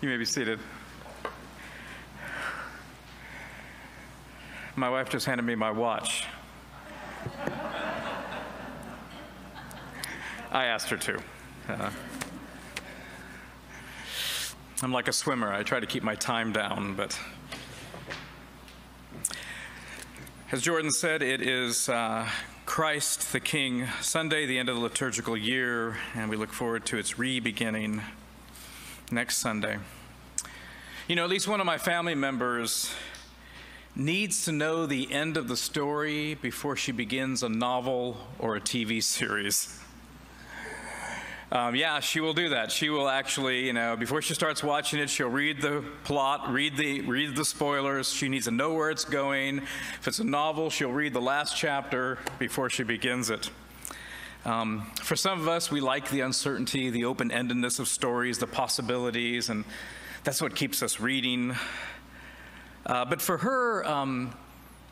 You 0.00 0.08
may 0.08 0.16
be 0.16 0.24
seated. 0.24 0.60
My 4.76 4.88
wife 4.88 5.10
just 5.10 5.26
handed 5.26 5.42
me 5.42 5.56
my 5.56 5.72
watch. 5.72 6.24
I 10.52 10.66
asked 10.66 10.88
her 10.90 10.96
to. 10.98 11.20
Uh, 11.68 11.90
I'm 14.82 14.92
like 14.92 15.08
a 15.08 15.12
swimmer. 15.12 15.52
I 15.52 15.64
try 15.64 15.80
to 15.80 15.86
keep 15.86 16.04
my 16.04 16.14
time 16.14 16.52
down, 16.52 16.94
but 16.94 17.18
as 20.52 20.62
Jordan 20.62 20.92
said, 20.92 21.22
it 21.22 21.42
is 21.42 21.88
uh, 21.88 22.28
Christ 22.66 23.32
the 23.32 23.40
King 23.40 23.88
Sunday, 24.00 24.46
the 24.46 24.58
end 24.58 24.68
of 24.68 24.76
the 24.76 24.80
liturgical 24.80 25.36
year, 25.36 25.96
and 26.14 26.30
we 26.30 26.36
look 26.36 26.52
forward 26.52 26.86
to 26.86 26.98
its 26.98 27.18
re 27.18 27.40
beginning 27.40 28.00
next 29.10 29.38
Sunday. 29.38 29.78
You 31.08 31.16
know, 31.16 31.24
at 31.24 31.30
least 31.30 31.48
one 31.48 31.58
of 31.58 31.64
my 31.64 31.78
family 31.78 32.14
members 32.14 32.92
needs 33.96 34.44
to 34.44 34.52
know 34.52 34.84
the 34.84 35.10
end 35.10 35.38
of 35.38 35.48
the 35.48 35.56
story 35.56 36.34
before 36.34 36.76
she 36.76 36.92
begins 36.92 37.42
a 37.42 37.48
novel 37.48 38.18
or 38.38 38.56
a 38.56 38.60
TV 38.60 39.02
series. 39.02 39.80
Um, 41.50 41.74
yeah, 41.74 42.00
she 42.00 42.20
will 42.20 42.34
do 42.34 42.50
that. 42.50 42.70
She 42.70 42.90
will 42.90 43.08
actually, 43.08 43.64
you 43.64 43.72
know, 43.72 43.96
before 43.96 44.20
she 44.20 44.34
starts 44.34 44.62
watching 44.62 44.98
it, 45.00 45.08
she'll 45.08 45.30
read 45.30 45.62
the 45.62 45.82
plot, 46.04 46.52
read 46.52 46.76
the 46.76 47.00
read 47.00 47.36
the 47.36 47.44
spoilers. 47.46 48.12
She 48.12 48.28
needs 48.28 48.44
to 48.44 48.50
know 48.50 48.74
where 48.74 48.90
it's 48.90 49.06
going. 49.06 49.62
If 50.00 50.08
it's 50.08 50.18
a 50.18 50.24
novel, 50.24 50.68
she'll 50.68 50.92
read 50.92 51.14
the 51.14 51.22
last 51.22 51.56
chapter 51.56 52.18
before 52.38 52.68
she 52.68 52.82
begins 52.82 53.30
it. 53.30 53.48
Um, 54.44 54.90
for 55.02 55.16
some 55.16 55.40
of 55.40 55.48
us, 55.48 55.70
we 55.70 55.80
like 55.80 56.10
the 56.10 56.20
uncertainty, 56.20 56.90
the 56.90 57.06
open-endedness 57.06 57.80
of 57.80 57.88
stories, 57.88 58.38
the 58.38 58.46
possibilities, 58.46 59.48
and 59.48 59.64
that's 60.24 60.42
what 60.42 60.54
keeps 60.54 60.82
us 60.82 61.00
reading. 61.00 61.56
Uh, 62.84 63.04
but 63.04 63.20
for 63.20 63.38
her, 63.38 63.86
um, 63.86 64.34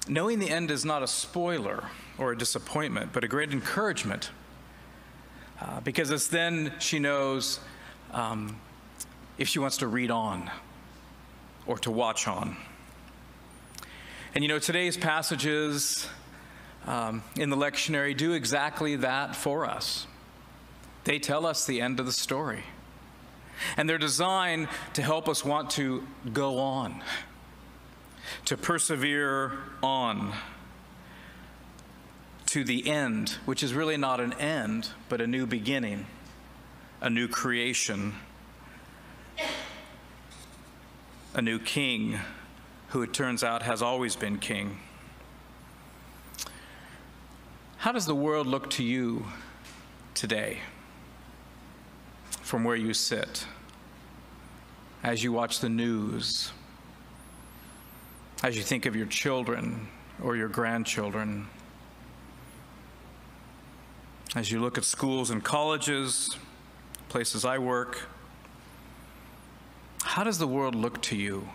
knowing 0.09 0.39
the 0.39 0.51
end 0.51 0.71
is 0.71 0.85
not 0.85 1.03
a 1.03 1.07
spoiler 1.07 1.85
or 2.19 2.33
a 2.33 2.39
disappointment, 2.39 3.13
but 3.13 3.25
a 3.25 3.29
great 3.29 3.53
encouragement. 3.53 4.31
Uh, 5.61 5.81
because 5.81 6.11
it's 6.11 6.29
then 6.29 6.73
she 6.79 6.99
knows 6.99 7.61
um, 8.13 8.59
if 9.39 9.49
she 9.49 9.59
wants 9.59 9.79
to 9.79 9.87
read 9.87 10.11
on 10.11 10.51
or 11.67 11.79
to 11.79 11.91
watch 11.91 12.29
on. 12.29 12.57
And 14.35 14.45
you 14.45 14.49
know, 14.49 14.59
today's 14.59 14.97
passages 14.97 16.07
um, 16.87 17.23
in 17.37 17.51
the 17.51 17.57
lectionary 17.57 18.17
do 18.17 18.33
exactly 18.33 18.97
that 18.97 19.35
for 19.35 19.65
us. 19.65 20.07
They 21.05 21.19
tell 21.19 21.47
us 21.47 21.67
the 21.67 21.81
end 21.81 22.01
of 22.01 22.07
the 22.07 22.13
story. 22.13 22.65
And 23.77 23.89
they're 23.89 23.99
designed 23.99 24.69
to 24.95 25.03
help 25.03 25.29
us 25.29 25.45
want 25.45 25.71
to 25.71 26.07
go 26.33 26.59
on 26.59 27.03
to 28.47 28.57
persevere 28.57 29.53
on 29.83 30.33
to 32.47 32.65
the 32.65 32.89
end, 32.89 33.31
which 33.45 33.63
is 33.63 33.75
really 33.75 33.97
not 33.97 34.21
an 34.21 34.33
end, 34.35 34.91
but 35.09 35.21
a 35.21 35.27
new 35.27 35.47
beginning, 35.47 36.07
a 37.01 37.11
new 37.11 37.29
creation, 37.29 38.15
a 41.35 41.43
new 41.43 41.59
king 41.59 42.19
who 42.89 43.03
it 43.03 43.13
turns 43.13 43.43
out 43.43 43.63
has 43.63 43.83
always 43.83 44.17
been 44.17 44.39
king. 44.39 44.79
How 47.79 47.93
does 47.93 48.07
the 48.07 48.15
world 48.15 48.47
look 48.47 48.71
to 48.71 48.85
you 48.85 49.27
today 50.15 50.61
from 52.47 52.65
where 52.65 52.77
you 52.77 52.95
sit 52.95 53.47
as 55.03 55.23
you 55.23 55.33
watch 55.33 55.61
the 55.61 55.69
news? 55.69 56.53
as 58.43 58.57
you 58.57 58.63
think 58.63 58.87
of 58.87 58.95
your 58.95 59.07
children 59.07 59.89
or 60.23 60.37
your 60.37 60.49
grandchildren, 60.49 61.47
as 64.35 64.51
you 64.51 64.61
look 64.61 64.77
at 64.77 64.85
schools 64.85 65.31
and 65.31 65.43
colleges, 65.43 66.37
places 67.09 67.45
I 67.45 67.59
work, 67.59 68.07
how 70.03 70.25
does 70.25 70.39
the 70.39 70.47
world 70.47 70.75
look 70.75 71.01
to 71.03 71.17
you? 71.17 71.49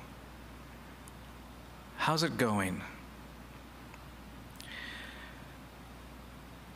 How's 1.97 2.23
it 2.23 2.37
going? 2.37 2.81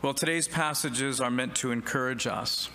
Well, 0.01 0.13
today's 0.13 0.47
passages 0.47 1.19
are 1.19 1.31
meant 1.31 1.55
to 1.55 1.71
encourage 1.71 2.27
us. 2.27 2.69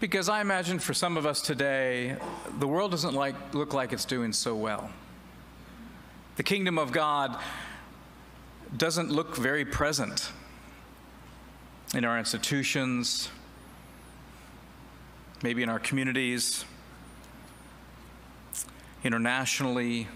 Because 0.00 0.28
I 0.28 0.40
imagine 0.40 0.78
for 0.78 0.92
some 0.92 1.16
of 1.16 1.24
us 1.24 1.40
today, 1.40 2.16
the 2.58 2.66
world 2.66 2.90
doesn't 2.90 3.14
like, 3.14 3.54
look 3.54 3.72
like 3.72 3.92
it's 3.92 4.04
doing 4.04 4.32
so 4.32 4.54
well. 4.54 4.90
The 6.36 6.42
kingdom 6.42 6.78
of 6.78 6.92
God 6.92 7.38
doesn't 8.76 9.10
look 9.10 9.36
very 9.36 9.64
present 9.64 10.30
in 11.94 12.04
our 12.04 12.18
institutions, 12.18 13.30
maybe 15.42 15.62
in 15.62 15.68
our 15.68 15.78
communities, 15.78 16.64
internationally, 19.04 20.08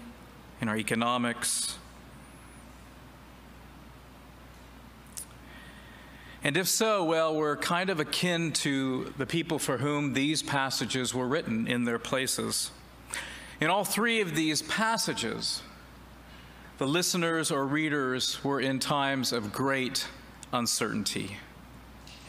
in 0.59 0.67
our 0.67 0.75
economics. 0.75 1.77
And 6.43 6.55
if 6.55 6.69
so, 6.69 7.03
well, 7.03 7.35
we're 7.35 7.57
kind 7.57 7.89
of 7.89 7.99
akin 7.99 8.53
to 8.53 9.13
the 9.17 9.25
people 9.25 9.59
for 9.59 9.77
whom 9.77 10.13
these 10.13 10.41
passages 10.41 11.13
were 11.13 11.27
written 11.27 11.67
in 11.67 11.83
their 11.83 11.99
places. 11.99 12.71
In 13.59 13.69
all 13.69 13.83
three 13.83 14.21
of 14.21 14.35
these 14.35 14.61
passages, 14.61 15.61
the 16.77 16.87
listeners 16.87 17.51
or 17.51 17.65
readers 17.65 18.41
were 18.41 18.61
in 18.61 18.79
times 18.79 19.33
of 19.33 19.51
great 19.51 20.07
uncertainty, 20.53 21.35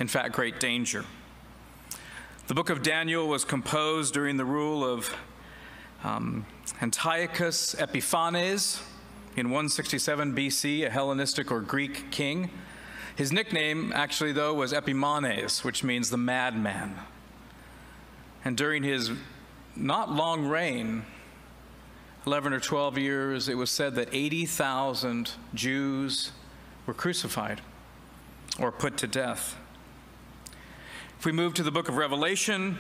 in 0.01 0.09
fact, 0.09 0.35
great 0.35 0.59
danger. 0.59 1.05
The 2.49 2.55
book 2.55 2.69
of 2.69 2.83
Daniel 2.83 3.29
was 3.29 3.45
composed 3.45 4.13
during 4.13 4.37
the 4.37 4.45
rule 4.45 4.85
of 4.85 5.15
um, 6.03 6.47
Antiochus 6.83 7.75
Epiphanes 7.75 8.83
in 9.37 9.51
167 9.51 10.35
BC, 10.35 10.85
a 10.85 10.91
Hellenistic 10.91 11.53
or 11.53 11.61
Greek 11.61 12.11
king. 12.11 12.51
His 13.21 13.35
nickname, 13.35 13.93
actually, 13.95 14.33
though, 14.33 14.55
was 14.55 14.73
Epimanes, 14.73 15.63
which 15.63 15.85
means 15.85 16.09
the 16.09 16.17
madman. 16.17 16.95
And 18.47 18.57
during 18.57 18.83
his 18.83 19.11
not 19.77 20.11
long 20.11 20.47
reign, 20.47 21.05
11 22.27 22.55
or 22.55 22.61
12 22.61 22.97
years, 22.97 23.51
it 23.51 23.59
was 23.59 23.71
said 23.71 23.95
that 23.97 24.09
80,000 24.11 25.33
Jews 25.53 26.33
were 26.87 26.95
crucified 26.95 27.61
or 28.59 28.73
put 28.73 28.97
to 28.97 29.07
death. 29.07 29.55
If 31.19 31.27
we 31.27 31.33
move 31.33 31.53
to 31.53 31.63
the 31.63 31.71
book 31.71 31.91
of 31.91 31.99
Revelation, 31.99 32.79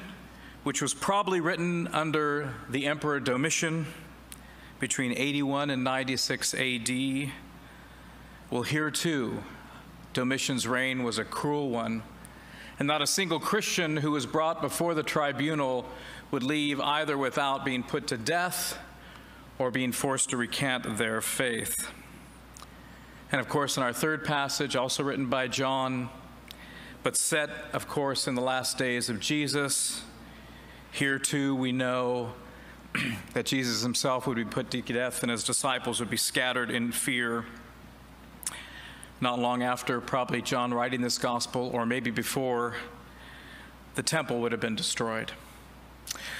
which 0.62 0.81
was 0.81 0.95
probably 0.95 1.43
written 1.43 1.87
under 1.89 2.55
the 2.71 2.87
Emperor 2.87 3.21
Domitian 3.21 3.89
between 4.79 5.12
81 5.12 5.69
and 5.69 5.84
96 5.84 6.55
AD, 6.55 7.31
well, 8.50 8.62
here 8.62 8.91
too, 8.91 9.43
Domitian's 10.12 10.66
reign 10.66 11.03
was 11.03 11.19
a 11.19 11.25
cruel 11.25 11.71
one, 11.71 12.03
and 12.78 12.88
not 12.88 13.03
a 13.03 13.06
single 13.06 13.38
Christian 13.38 13.98
who 13.98 14.10
was 14.10 14.26
brought 14.26 14.60
before 14.60 14.94
the 14.94 15.03
tribunal 15.03 15.87
would 16.31 16.43
leave 16.43 16.81
either 16.81 17.16
without 17.16 17.65
being 17.65 17.82
put 17.82 18.06
to 18.09 18.16
death 18.16 18.78
or 19.59 19.70
being 19.70 19.93
forced 19.93 20.31
to 20.31 20.37
recant 20.37 20.97
their 20.97 21.20
faith. 21.20 21.91
And 23.32 23.41
of 23.41 23.49
course, 23.49 23.76
in 23.76 23.82
our 23.82 23.93
third 23.93 24.25
passage, 24.25 24.75
also 24.75 25.03
written 25.04 25.26
by 25.26 25.47
John, 25.47 26.09
but 27.02 27.17
set, 27.17 27.50
of 27.73 27.87
course, 27.88 28.26
in 28.26 28.35
the 28.35 28.43
last 28.43 28.76
days 28.76 29.08
of 29.08 29.20
Jesus, 29.20 30.02
here 30.90 31.19
too 31.19 31.55
we 31.55 31.73
know 31.73 32.32
that 33.35 33.46
Jesus 33.46 33.82
himself 33.82 34.26
would 34.26 34.37
be 34.37 34.44
put 34.44 34.70
to 34.73 34.82
death 34.82 35.23
and 35.23 35.31
his 35.31 35.44
disciples 35.44 36.00
would 36.00 36.11
be 36.11 36.17
scattered 36.17 36.70
in 36.70 36.90
fear. 36.90 37.44
Not 39.20 39.38
long 39.38 39.62
after, 39.62 40.00
probably 40.00 40.40
John 40.40 40.72
writing 40.72 41.02
this 41.02 41.19
gospel, 41.19 41.70
or 41.75 41.84
maybe 41.84 42.11
before, 42.11 42.75
the 43.94 44.02
temple 44.02 44.40
would 44.40 44.52
have 44.52 44.61
been 44.61 44.76
destroyed. 44.76 45.32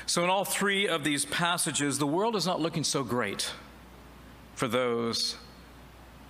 So, 0.07 0.25
in 0.25 0.31
all 0.31 0.45
three 0.45 0.89
of 0.89 1.05
these 1.05 1.25
passages, 1.27 1.99
the 1.99 2.07
world 2.07 2.35
is 2.37 2.47
not 2.47 2.61
looking 2.61 2.85
so 2.85 3.05
great 3.05 3.53
for 4.55 4.67
those 4.67 5.37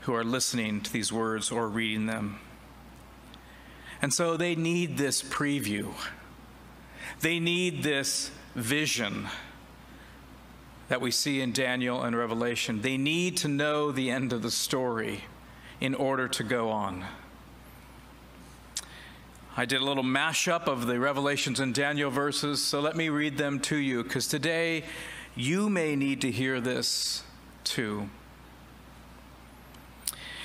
who 0.03 0.15
are 0.15 0.25
listening 0.25 0.81
to 0.81 0.93
these 0.93 1.13
words 1.13 1.51
or 1.51 1.69
reading 1.69 2.07
them. 2.07 2.41
And 4.03 4.13
so 4.13 4.37
they 4.37 4.55
need 4.55 4.97
this 4.97 5.23
preview, 5.23 5.93
they 7.21 7.39
need 7.39 7.83
this 7.83 8.31
vision 8.55 9.29
that 10.89 11.01
we 11.01 11.11
see 11.11 11.41
in 11.41 11.53
Daniel 11.53 12.03
and 12.03 12.17
Revelation. 12.17 12.83
They 12.83 12.97
need 12.97 13.37
to 13.39 13.49
know 13.49 13.93
the 13.93 14.11
end 14.11 14.33
of 14.33 14.43
the 14.43 14.51
story 14.51 15.25
in 15.81 15.95
order 15.95 16.29
to 16.29 16.45
go 16.45 16.71
on. 16.71 17.05
I 19.57 19.65
did 19.65 19.81
a 19.81 19.85
little 19.85 20.05
mashup 20.05 20.67
of 20.67 20.87
the 20.87 21.01
Revelations 21.01 21.59
and 21.59 21.75
Daniel 21.75 22.11
verses, 22.11 22.63
so 22.63 22.81
let 22.81 22.97
me 22.97 23.09
read 23.09 23.37
them 23.37 23.59
to 23.61 23.77
you, 23.77 24.03
because 24.03 24.29
today 24.29 24.85
you 25.35 25.69
may 25.69 25.97
need 25.97 26.21
to 26.21 26.31
hear 26.31 26.61
this 26.61 27.25
too. 27.65 28.09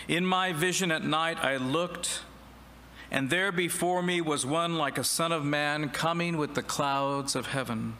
In 0.07 0.25
my 0.25 0.53
vision 0.53 0.91
at 0.91 1.03
night, 1.03 1.43
I 1.43 1.57
looked, 1.57 2.21
and 3.11 3.29
there 3.29 3.51
before 3.51 4.01
me 4.01 4.21
was 4.21 4.45
one 4.45 4.77
like 4.77 4.97
a 4.97 5.03
son 5.03 5.31
of 5.31 5.45
man 5.45 5.89
coming 5.89 6.37
with 6.37 6.55
the 6.55 6.63
clouds 6.63 7.35
of 7.35 7.47
heaven. 7.47 7.97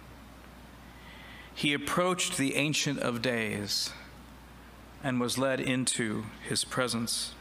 He 1.54 1.74
approached 1.74 2.38
the 2.38 2.56
Ancient 2.56 3.00
of 3.00 3.22
Days 3.22 3.92
and 5.06 5.20
was 5.20 5.38
led 5.38 5.60
into 5.60 6.26
his 6.50 6.64
presence. 6.64 7.36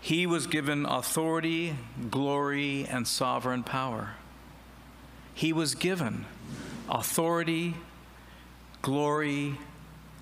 He 0.00 0.28
was 0.28 0.46
given 0.46 0.86
authority, 0.86 1.74
glory, 2.08 2.86
and 2.88 3.08
sovereign 3.08 3.64
power. 3.64 4.10
He 5.34 5.52
was 5.52 5.74
given 5.74 6.24
authority, 6.88 7.74
glory, 8.80 9.58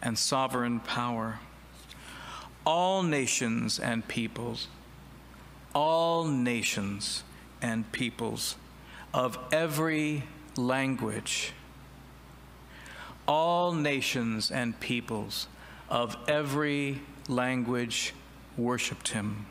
and 0.00 0.18
sovereign 0.18 0.80
power. 0.80 1.40
All 2.64 3.02
nations 3.02 3.78
and 3.78 4.08
peoples, 4.08 4.68
all 5.74 6.24
nations 6.24 7.22
and 7.60 7.92
peoples 7.92 8.56
of 9.12 9.38
every 9.52 10.24
language, 10.56 11.52
all 13.28 13.74
nations 13.74 14.50
and 14.50 14.80
peoples 14.80 15.48
of 15.88 16.16
every 16.28 17.00
language 17.28 18.14
worshiped 18.56 19.08
him. 19.08 19.46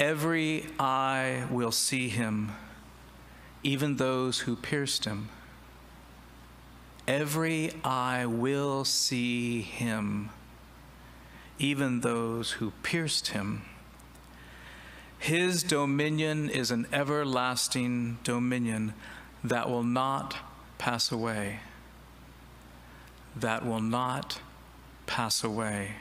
Every 0.00 0.66
eye 0.78 1.46
will 1.50 1.72
see 1.72 2.08
him, 2.08 2.52
even 3.62 3.96
those 3.96 4.40
who 4.40 4.56
pierced 4.56 5.04
him. 5.04 5.28
Every 7.06 7.70
eye 7.84 8.26
will 8.26 8.84
see 8.84 9.60
him, 9.60 10.30
even 11.58 12.00
those 12.00 12.52
who 12.52 12.72
pierced 12.82 13.28
him. 13.28 13.62
His 15.18 15.62
dominion 15.62 16.50
is 16.50 16.70
an 16.70 16.86
everlasting 16.92 18.18
dominion 18.24 18.94
that 19.42 19.70
will 19.70 19.82
not 19.82 20.36
pass 20.76 21.12
away. 21.12 21.60
That 23.36 23.64
will 23.64 23.80
not 23.80 24.40
pass 25.06 25.44
away. 25.44 25.96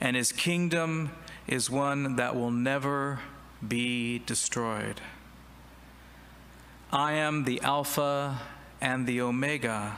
And 0.00 0.16
his 0.16 0.32
kingdom 0.32 1.10
is 1.46 1.70
one 1.70 2.16
that 2.16 2.34
will 2.34 2.50
never 2.50 3.20
be 3.66 4.18
destroyed. 4.20 5.00
I 6.92 7.14
am 7.14 7.44
the 7.44 7.60
Alpha 7.62 8.40
and 8.80 9.06
the 9.06 9.20
Omega, 9.20 9.96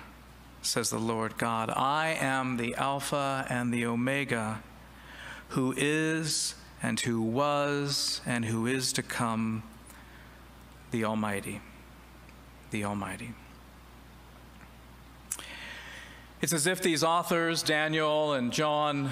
says 0.62 0.90
the 0.90 0.98
Lord 0.98 1.36
God. 1.38 1.70
I 1.70 2.16
am 2.20 2.56
the 2.56 2.74
Alpha 2.76 3.46
and 3.48 3.72
the 3.72 3.86
Omega, 3.86 4.62
who 5.48 5.74
is 5.76 6.54
and 6.82 6.98
who 7.00 7.20
was 7.20 8.20
and 8.24 8.44
who 8.44 8.66
is 8.66 8.92
to 8.94 9.02
come, 9.02 9.62
the 10.90 11.04
Almighty. 11.04 11.60
The 12.70 12.84
Almighty. 12.84 13.34
It's 16.40 16.52
as 16.52 16.68
if 16.68 16.80
these 16.80 17.02
authors, 17.02 17.64
Daniel 17.64 18.34
and 18.34 18.52
John, 18.52 19.10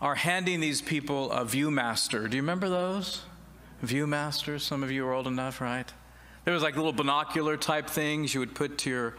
are 0.00 0.16
handing 0.16 0.58
these 0.58 0.82
people 0.82 1.30
a 1.30 1.44
Viewmaster. 1.44 2.28
Do 2.28 2.36
you 2.36 2.42
remember 2.42 2.68
those? 2.68 3.22
Viewmasters? 3.84 4.62
Some 4.62 4.82
of 4.82 4.90
you 4.90 5.06
are 5.06 5.12
old 5.12 5.28
enough, 5.28 5.60
right? 5.60 5.88
There 6.44 6.52
was 6.52 6.64
like 6.64 6.74
little 6.74 6.92
binocular 6.92 7.56
type 7.56 7.88
things 7.88 8.34
you 8.34 8.40
would 8.40 8.56
put 8.56 8.76
to 8.78 8.90
your 8.90 9.14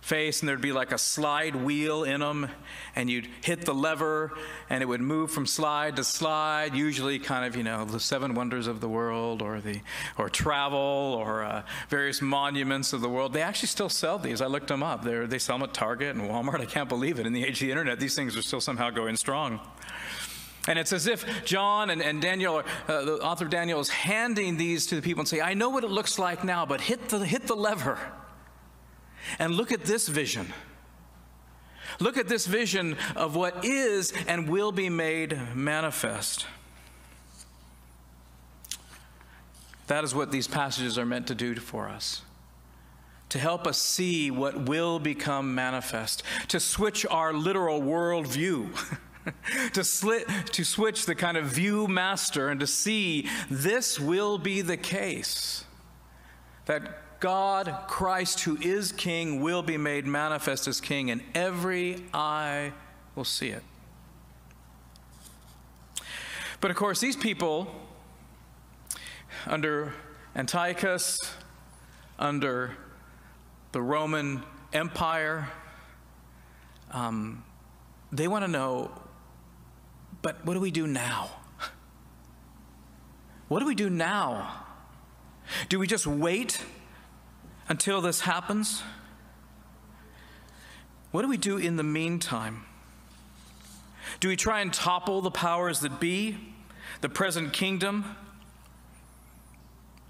face, 0.00 0.40
and 0.40 0.48
there'd 0.48 0.60
be 0.60 0.72
like 0.72 0.92
a 0.92 0.98
slide 0.98 1.56
wheel 1.56 2.04
in 2.04 2.20
them, 2.20 2.48
and 2.94 3.10
you'd 3.10 3.28
hit 3.42 3.64
the 3.64 3.74
lever, 3.74 4.32
and 4.70 4.82
it 4.82 4.86
would 4.86 5.00
move 5.00 5.30
from 5.30 5.46
slide 5.46 5.96
to 5.96 6.04
slide. 6.04 6.74
Usually, 6.74 7.18
kind 7.18 7.44
of 7.44 7.56
you 7.56 7.62
know 7.62 7.84
the 7.84 8.00
seven 8.00 8.34
wonders 8.34 8.66
of 8.66 8.80
the 8.80 8.88
world, 8.88 9.42
or 9.42 9.60
the 9.60 9.80
or 10.16 10.28
travel, 10.28 10.78
or 10.78 11.42
uh, 11.42 11.62
various 11.88 12.20
monuments 12.22 12.92
of 12.92 13.00
the 13.00 13.08
world. 13.08 13.32
They 13.32 13.42
actually 13.42 13.68
still 13.68 13.88
sell 13.88 14.18
these. 14.18 14.40
I 14.40 14.46
looked 14.46 14.68
them 14.68 14.82
up. 14.82 15.04
They're, 15.04 15.26
they 15.26 15.38
sell 15.38 15.58
them 15.58 15.68
at 15.68 15.74
Target 15.74 16.16
and 16.16 16.28
Walmart. 16.28 16.60
I 16.60 16.66
can't 16.66 16.88
believe 16.88 17.18
it. 17.18 17.26
In 17.26 17.32
the 17.32 17.44
age 17.44 17.60
of 17.60 17.66
the 17.66 17.70
internet, 17.70 18.00
these 18.00 18.14
things 18.14 18.36
are 18.36 18.42
still 18.42 18.60
somehow 18.60 18.90
going 18.90 19.16
strong. 19.16 19.60
And 20.68 20.78
it's 20.78 20.92
as 20.92 21.06
if 21.06 21.24
John 21.46 21.88
and, 21.88 22.02
and 22.02 22.20
Daniel, 22.20 22.62
uh, 22.88 23.04
the 23.04 23.14
author 23.22 23.46
Daniel, 23.46 23.80
is 23.80 23.88
handing 23.88 24.58
these 24.58 24.86
to 24.88 24.96
the 24.96 25.02
people 25.02 25.22
and 25.22 25.28
say, 25.28 25.40
I 25.40 25.54
know 25.54 25.70
what 25.70 25.82
it 25.82 25.90
looks 25.90 26.18
like 26.18 26.44
now, 26.44 26.66
but 26.66 26.82
hit 26.82 27.08
the, 27.08 27.24
hit 27.24 27.46
the 27.46 27.56
lever 27.56 27.98
and 29.38 29.54
look 29.54 29.72
at 29.72 29.84
this 29.84 30.08
vision. 30.08 30.52
Look 32.00 32.16
at 32.16 32.28
this 32.28 32.46
vision 32.46 32.96
of 33.16 33.34
what 33.34 33.64
is 33.64 34.12
and 34.26 34.48
will 34.48 34.72
be 34.72 34.88
made 34.88 35.38
manifest. 35.54 36.46
That 39.88 40.04
is 40.04 40.14
what 40.14 40.30
these 40.30 40.46
passages 40.46 40.98
are 40.98 41.06
meant 41.06 41.26
to 41.28 41.34
do 41.34 41.54
for 41.56 41.88
us 41.88 42.22
to 43.30 43.38
help 43.38 43.66
us 43.66 43.78
see 43.78 44.30
what 44.30 44.68
will 44.68 44.98
become 44.98 45.54
manifest, 45.54 46.22
to 46.48 46.58
switch 46.58 47.04
our 47.06 47.32
literal 47.32 47.80
worldview. 47.80 48.68
to, 49.72 49.84
slit, 49.84 50.26
to 50.46 50.64
switch 50.64 51.04
the 51.04 51.14
kind 51.14 51.36
of 51.36 51.44
view 51.44 51.86
master 51.86 52.48
and 52.48 52.60
to 52.60 52.66
see 52.66 53.28
this 53.50 54.00
will 54.00 54.38
be 54.38 54.62
the 54.62 54.76
case. 54.76 55.64
That 56.64 57.02
God, 57.20 57.74
Christ, 57.88 58.40
who 58.40 58.56
is 58.60 58.92
King, 58.92 59.40
will 59.40 59.62
be 59.62 59.76
made 59.76 60.06
manifest 60.06 60.68
as 60.68 60.80
King, 60.80 61.10
and 61.10 61.22
every 61.34 62.04
eye 62.14 62.72
will 63.14 63.24
see 63.24 63.48
it. 63.48 63.62
But 66.60 66.70
of 66.70 66.76
course, 66.76 67.00
these 67.00 67.16
people, 67.16 67.74
under 69.46 69.94
Antiochus, 70.34 71.16
under 72.18 72.76
the 73.72 73.82
Roman 73.82 74.42
Empire, 74.72 75.48
um, 76.92 77.44
they 78.10 78.28
want 78.28 78.44
to 78.44 78.50
know 78.50 78.90
but 80.22 80.44
what 80.44 80.54
do 80.54 80.60
we 80.60 80.70
do 80.70 80.86
now? 80.86 81.30
What 83.48 83.60
do 83.60 83.66
we 83.66 83.74
do 83.74 83.88
now? 83.88 84.66
Do 85.70 85.78
we 85.78 85.86
just 85.86 86.06
wait 86.06 86.62
until 87.68 88.00
this 88.00 88.20
happens? 88.20 88.82
What 91.10 91.22
do 91.22 91.28
we 91.28 91.36
do 91.36 91.56
in 91.56 91.76
the 91.76 91.82
meantime? 91.82 92.64
Do 94.20 94.28
we 94.28 94.36
try 94.36 94.60
and 94.60 94.72
topple 94.72 95.20
the 95.20 95.30
powers 95.30 95.80
that 95.80 96.00
be, 96.00 96.36
the 97.00 97.08
present 97.08 97.52
kingdom? 97.52 98.16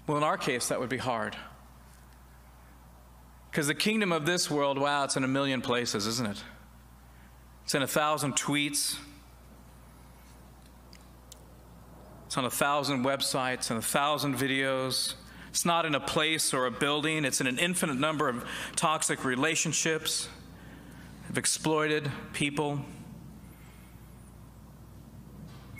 Well, 0.07 0.17
in 0.17 0.23
our 0.23 0.37
case, 0.37 0.67
that 0.69 0.79
would 0.79 0.89
be 0.89 0.97
hard. 0.97 1.35
Because 3.51 3.67
the 3.67 3.75
kingdom 3.75 4.11
of 4.11 4.25
this 4.25 4.49
world, 4.49 4.77
wow, 4.77 5.03
it's 5.03 5.17
in 5.17 5.23
a 5.23 5.27
million 5.27 5.61
places, 5.61 6.07
isn't 6.07 6.27
it? 6.27 6.43
It's 7.65 7.75
in 7.75 7.81
a 7.81 7.87
thousand 7.87 8.35
tweets, 8.35 8.97
It's 12.29 12.37
on 12.37 12.45
a 12.45 12.51
thousand 12.51 13.03
websites 13.03 13.71
and 13.71 13.79
a 13.79 13.81
thousand 13.81 14.35
videos. 14.35 15.15
It's 15.49 15.65
not 15.65 15.85
in 15.85 15.95
a 15.95 15.99
place 15.99 16.53
or 16.53 16.65
a 16.65 16.71
building, 16.71 17.25
it's 17.25 17.41
in 17.41 17.47
an 17.47 17.57
infinite 17.57 17.97
number 17.97 18.29
of 18.29 18.45
toxic 18.75 19.25
relationships, 19.25 20.29
of 21.29 21.37
exploited 21.37 22.11
people. 22.33 22.81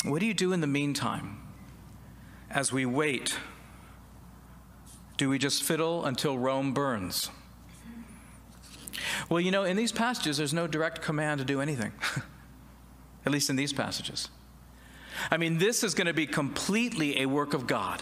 What 0.03 0.19
do 0.19 0.25
you 0.25 0.33
do 0.33 0.53
in 0.53 0.61
the 0.61 0.67
meantime 0.67 1.37
as 2.49 2.71
we 2.71 2.85
wait? 2.85 3.37
Do 5.17 5.29
we 5.29 5.37
just 5.37 5.63
fiddle 5.63 6.05
until 6.05 6.37
Rome 6.37 6.73
burns? 6.73 7.29
Well, 9.29 9.41
you 9.41 9.51
know, 9.51 9.63
in 9.63 9.75
these 9.77 9.91
passages, 9.91 10.37
there's 10.37 10.53
no 10.53 10.65
direct 10.65 11.01
command 11.01 11.39
to 11.39 11.45
do 11.45 11.61
anything, 11.61 11.91
at 13.25 13.31
least 13.31 13.49
in 13.49 13.55
these 13.55 13.73
passages. 13.73 14.29
I 15.29 15.37
mean, 15.37 15.57
this 15.57 15.83
is 15.83 15.93
going 15.93 16.07
to 16.07 16.13
be 16.13 16.25
completely 16.25 17.21
a 17.21 17.25
work 17.25 17.53
of 17.53 17.67
God. 17.67 18.01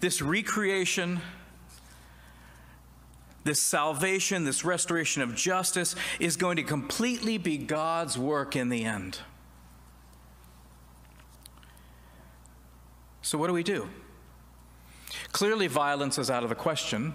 This 0.00 0.22
recreation, 0.22 1.20
this 3.44 3.60
salvation, 3.60 4.44
this 4.44 4.64
restoration 4.64 5.22
of 5.22 5.34
justice 5.34 5.94
is 6.20 6.36
going 6.36 6.56
to 6.56 6.62
completely 6.62 7.38
be 7.38 7.58
God's 7.58 8.18
work 8.18 8.56
in 8.56 8.68
the 8.68 8.84
end. 8.84 9.18
So, 13.22 13.38
what 13.38 13.46
do 13.46 13.52
we 13.52 13.62
do? 13.62 13.88
Clearly, 15.32 15.66
violence 15.66 16.18
is 16.18 16.30
out 16.30 16.42
of 16.42 16.48
the 16.48 16.54
question. 16.54 17.14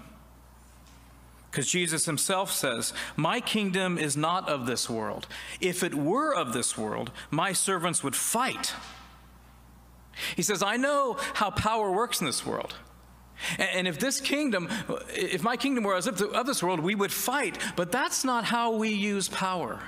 Because 1.50 1.70
Jesus 1.70 2.04
himself 2.04 2.52
says, 2.52 2.92
My 3.16 3.40
kingdom 3.40 3.98
is 3.98 4.16
not 4.16 4.48
of 4.48 4.66
this 4.66 4.88
world. 4.88 5.26
If 5.60 5.82
it 5.82 5.94
were 5.94 6.34
of 6.34 6.52
this 6.52 6.76
world, 6.76 7.10
my 7.30 7.52
servants 7.52 8.04
would 8.04 8.14
fight. 8.14 8.74
He 10.36 10.42
says, 10.42 10.62
I 10.62 10.76
know 10.76 11.16
how 11.34 11.50
power 11.50 11.90
works 11.90 12.20
in 12.20 12.26
this 12.26 12.44
world. 12.44 12.74
And 13.58 13.86
if 13.86 14.00
this 14.00 14.20
kingdom, 14.20 14.68
if 15.10 15.42
my 15.42 15.56
kingdom 15.56 15.84
were 15.84 15.94
as 15.94 16.06
of 16.06 16.46
this 16.46 16.62
world, 16.62 16.80
we 16.80 16.94
would 16.94 17.12
fight. 17.12 17.58
But 17.76 17.92
that's 17.92 18.24
not 18.24 18.44
how 18.44 18.72
we 18.72 18.88
use 18.88 19.28
power. 19.28 19.80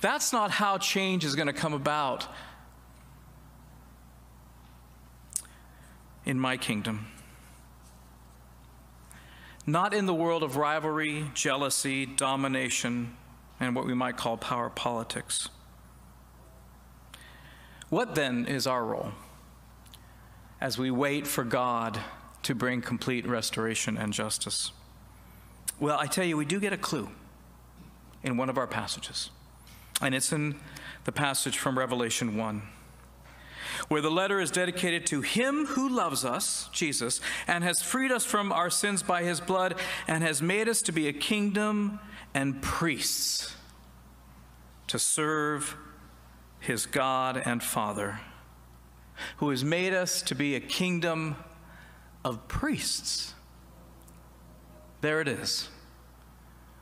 That's 0.00 0.32
not 0.32 0.50
how 0.50 0.78
change 0.78 1.24
is 1.24 1.34
going 1.34 1.46
to 1.46 1.52
come 1.52 1.72
about 1.72 2.26
in 6.24 6.38
my 6.38 6.56
kingdom. 6.56 7.06
Not 9.64 9.94
in 9.94 10.06
the 10.06 10.14
world 10.14 10.42
of 10.42 10.56
rivalry, 10.56 11.26
jealousy, 11.34 12.04
domination, 12.04 13.16
and 13.60 13.76
what 13.76 13.86
we 13.86 13.94
might 13.94 14.16
call 14.16 14.36
power 14.36 14.68
politics. 14.70 15.48
What 17.92 18.14
then 18.14 18.46
is 18.46 18.66
our 18.66 18.86
role 18.86 19.12
as 20.62 20.78
we 20.78 20.90
wait 20.90 21.26
for 21.26 21.44
God 21.44 22.00
to 22.42 22.54
bring 22.54 22.80
complete 22.80 23.26
restoration 23.26 23.98
and 23.98 24.14
justice? 24.14 24.72
Well, 25.78 25.98
I 25.98 26.06
tell 26.06 26.24
you, 26.24 26.38
we 26.38 26.46
do 26.46 26.58
get 26.58 26.72
a 26.72 26.78
clue 26.78 27.10
in 28.22 28.38
one 28.38 28.48
of 28.48 28.56
our 28.56 28.66
passages, 28.66 29.28
and 30.00 30.14
it's 30.14 30.32
in 30.32 30.58
the 31.04 31.12
passage 31.12 31.58
from 31.58 31.78
Revelation 31.78 32.38
1 32.38 32.62
where 33.88 34.00
the 34.00 34.10
letter 34.10 34.40
is 34.40 34.50
dedicated 34.50 35.04
to 35.08 35.20
Him 35.20 35.66
who 35.66 35.86
loves 35.86 36.24
us, 36.24 36.70
Jesus, 36.72 37.20
and 37.46 37.62
has 37.62 37.82
freed 37.82 38.10
us 38.10 38.24
from 38.24 38.52
our 38.52 38.70
sins 38.70 39.02
by 39.02 39.22
His 39.22 39.38
blood, 39.38 39.74
and 40.08 40.24
has 40.24 40.40
made 40.40 40.66
us 40.66 40.80
to 40.82 40.92
be 40.92 41.08
a 41.08 41.12
kingdom 41.12 42.00
and 42.32 42.62
priests 42.62 43.54
to 44.86 44.98
serve 44.98 45.76
his 46.62 46.86
God 46.86 47.42
and 47.44 47.62
Father, 47.62 48.20
who 49.38 49.50
has 49.50 49.64
made 49.64 49.92
us 49.92 50.22
to 50.22 50.34
be 50.34 50.54
a 50.54 50.60
kingdom 50.60 51.36
of 52.24 52.46
priests. 52.48 53.34
There 55.00 55.20
it 55.20 55.26
is. 55.26 55.68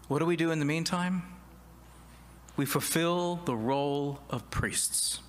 What 0.08 0.18
do 0.18 0.26
we 0.26 0.37
do 0.37 0.50
in 0.50 0.58
the 0.58 0.66
meantime? 0.66 1.22
We 2.56 2.66
fulfill 2.66 3.37
the 3.46 3.56
role 3.56 4.20
of 4.28 4.50
priests. 4.50 5.20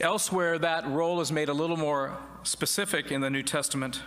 Elsewhere, 0.00 0.58
that 0.58 0.88
role 0.88 1.20
is 1.20 1.30
made 1.30 1.50
a 1.50 1.52
little 1.52 1.76
more 1.76 2.16
specific 2.42 3.12
in 3.12 3.20
the 3.20 3.28
New 3.28 3.42
Testament. 3.42 4.00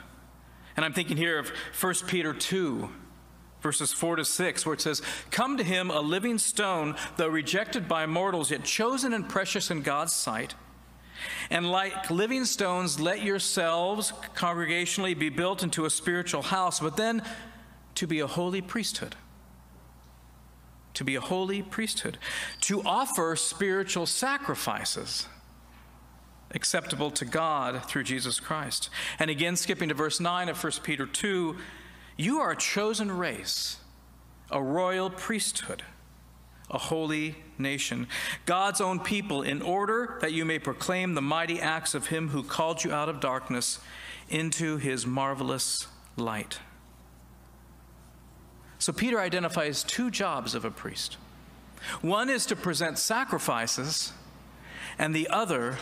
And 0.76 0.84
I'm 0.84 0.94
thinking 0.94 1.18
here 1.18 1.38
of 1.38 1.52
1 1.80 1.94
Peter 2.08 2.34
2, 2.34 2.90
verses 3.68 3.92
4 3.92 4.16
to 4.16 4.24
6, 4.24 4.66
where 4.66 4.76
it 4.76 4.80
says, 4.80 5.02
Come 5.30 5.58
to 5.58 5.64
him, 5.64 5.92
a 5.92 6.00
living 6.00 6.38
stone, 6.38 6.96
though 7.18 7.28
rejected 7.28 7.86
by 7.86 8.06
mortals, 8.06 8.50
yet 8.50 8.64
chosen 8.64 9.12
and 9.12 9.28
precious 9.28 9.70
in 9.70 9.82
God's 9.82 10.14
sight. 10.14 10.56
And 11.50 11.70
like 11.70 12.10
living 12.10 12.46
stones, 12.46 12.98
let 12.98 13.24
yourselves 13.24 14.14
congregationally 14.36 15.20
be 15.20 15.28
built 15.28 15.64
into 15.64 15.84
a 15.84 15.90
spiritual 15.90 16.44
house, 16.44 16.80
but 16.80 16.96
then 16.96 17.22
to 17.96 18.08
be 18.08 18.22
a 18.22 18.28
holy 18.28 18.62
priesthood. 18.62 19.18
To 20.94 21.04
be 21.04 21.16
a 21.16 21.22
holy 21.22 21.62
priesthood. 21.62 22.18
To 22.62 22.82
offer 22.84 23.36
spiritual 23.36 24.06
sacrifices 24.06 25.28
acceptable 26.52 27.12
to 27.12 27.26
God 27.26 27.84
through 27.84 28.04
Jesus 28.04 28.40
Christ. 28.40 28.90
And 29.20 29.30
again, 29.30 29.58
skipping 29.58 29.90
to 29.90 29.96
verse 29.96 30.22
9 30.22 30.48
of 30.48 30.64
1 30.64 30.72
Peter 30.84 31.06
2, 31.06 31.58
you 32.18 32.40
are 32.40 32.52
a 32.52 32.58
chosen 32.58 33.12
race, 33.12 33.78
a 34.52 34.62
royal 34.62 35.10
priesthood, 35.10 35.84
a 36.70 36.78
holy 36.78 37.36
nation, 37.58 38.08
God's 38.46 38.82
own 38.82 39.00
people, 39.00 39.42
in 39.44 39.62
order 39.62 40.18
that 40.22 40.34
you 40.34 40.44
may 40.44 40.60
proclaim 40.60 41.14
the 41.14 41.22
mighty 41.22 41.62
acts 41.62 41.94
of 41.94 42.08
him 42.08 42.30
who 42.30 42.44
called 42.44 42.84
you 42.84 42.92
out 42.92 43.08
of 43.08 43.20
darkness 43.20 43.80
into 44.30 44.78
his 44.78 45.06
marvelous 45.06 45.88
light. 46.18 46.60
So 48.80 48.92
Peter 48.92 49.20
identifies 49.20 49.84
two 49.84 50.12
jobs 50.12 50.56
of 50.56 50.66
a 50.66 50.72
priest. 50.72 51.18
One 52.02 52.30
is 52.30 52.46
to 52.48 52.56
present 52.56 52.98
sacrifices, 52.98 54.14
and 54.98 55.16
the 55.16 55.28
other 55.30 55.78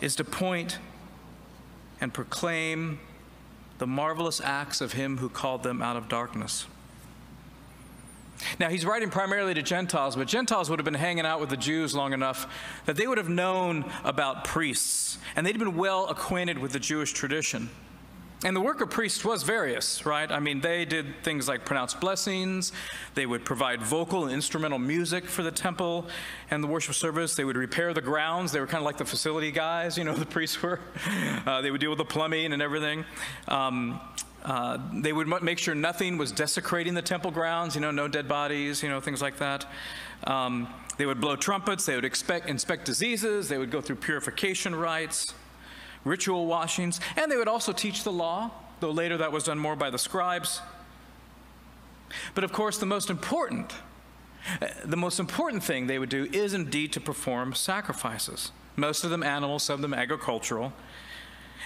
is 0.00 0.14
to 0.16 0.24
point 0.24 0.78
and 2.00 2.12
proclaim 2.12 3.00
the 3.78 3.86
marvelous 3.86 4.40
acts 4.40 4.80
of 4.80 4.92
him 4.92 5.18
who 5.18 5.28
called 5.28 5.62
them 5.62 5.82
out 5.82 5.96
of 5.96 6.08
darkness. 6.08 6.66
Now, 8.60 8.68
he's 8.68 8.84
writing 8.84 9.10
primarily 9.10 9.54
to 9.54 9.62
Gentiles, 9.62 10.14
but 10.14 10.28
Gentiles 10.28 10.68
would 10.68 10.78
have 10.78 10.84
been 10.84 10.94
hanging 10.94 11.24
out 11.24 11.40
with 11.40 11.48
the 11.48 11.56
Jews 11.56 11.94
long 11.94 12.12
enough 12.12 12.46
that 12.84 12.96
they 12.96 13.06
would 13.06 13.18
have 13.18 13.28
known 13.28 13.90
about 14.04 14.44
priests, 14.44 15.18
and 15.34 15.46
they'd 15.46 15.58
been 15.58 15.76
well 15.76 16.06
acquainted 16.08 16.58
with 16.58 16.72
the 16.72 16.78
Jewish 16.78 17.12
tradition. 17.12 17.70
And 18.46 18.54
the 18.54 18.60
work 18.60 18.80
of 18.80 18.90
priests 18.90 19.24
was 19.24 19.42
various, 19.42 20.06
right? 20.06 20.30
I 20.30 20.38
mean, 20.38 20.60
they 20.60 20.84
did 20.84 21.20
things 21.24 21.48
like 21.48 21.64
pronounce 21.64 21.94
blessings, 21.94 22.70
they 23.16 23.26
would 23.26 23.44
provide 23.44 23.82
vocal 23.82 24.22
and 24.22 24.32
instrumental 24.32 24.78
music 24.78 25.24
for 25.24 25.42
the 25.42 25.50
temple 25.50 26.06
and 26.48 26.62
the 26.62 26.68
worship 26.68 26.94
service, 26.94 27.34
they 27.34 27.42
would 27.42 27.56
repair 27.56 27.92
the 27.92 28.00
grounds. 28.00 28.52
They 28.52 28.60
were 28.60 28.68
kind 28.68 28.80
of 28.80 28.84
like 28.84 28.98
the 28.98 29.04
facility 29.04 29.50
guys, 29.50 29.98
you 29.98 30.04
know, 30.04 30.14
the 30.24 30.24
priests 30.24 30.62
were. 30.62 30.78
Uh, 31.44 31.60
they 31.60 31.72
would 31.72 31.80
deal 31.80 31.90
with 31.90 31.98
the 31.98 32.04
plumbing 32.04 32.52
and 32.52 32.62
everything. 32.62 33.04
Um, 33.48 34.00
uh, 34.44 34.78
they 34.92 35.12
would 35.12 35.26
make 35.42 35.58
sure 35.58 35.74
nothing 35.74 36.16
was 36.16 36.30
desecrating 36.30 36.94
the 36.94 37.02
temple 37.02 37.32
grounds, 37.32 37.74
you 37.74 37.80
know, 37.80 37.90
no 37.90 38.06
dead 38.06 38.28
bodies, 38.28 38.80
you 38.80 38.88
know, 38.88 39.00
things 39.00 39.20
like 39.20 39.38
that. 39.38 39.66
Um, 40.22 40.72
they 40.98 41.06
would 41.06 41.20
blow 41.20 41.34
trumpets, 41.34 41.84
they 41.84 41.96
would 41.96 42.04
expect, 42.04 42.48
inspect 42.48 42.84
diseases, 42.84 43.48
they 43.48 43.58
would 43.58 43.72
go 43.72 43.80
through 43.80 43.96
purification 43.96 44.72
rites 44.72 45.34
ritual 46.06 46.46
washings, 46.46 47.00
and 47.16 47.30
they 47.30 47.36
would 47.36 47.48
also 47.48 47.72
teach 47.72 48.04
the 48.04 48.12
law, 48.12 48.50
though 48.80 48.90
later 48.90 49.16
that 49.18 49.32
was 49.32 49.44
done 49.44 49.58
more 49.58 49.76
by 49.76 49.90
the 49.90 49.98
scribes. 49.98 50.60
But 52.34 52.44
of 52.44 52.52
course, 52.52 52.78
the 52.78 52.86
most 52.86 53.10
important, 53.10 53.72
uh, 54.62 54.68
the 54.84 54.96
most 54.96 55.18
important 55.18 55.64
thing 55.64 55.86
they 55.86 55.98
would 55.98 56.08
do 56.08 56.28
is 56.32 56.54
indeed 56.54 56.92
to 56.92 57.00
perform 57.00 57.54
sacrifices. 57.54 58.52
Most 58.76 59.04
of 59.04 59.10
them 59.10 59.22
animal, 59.22 59.58
some 59.58 59.74
of 59.74 59.82
them 59.82 59.94
agricultural. 59.94 60.72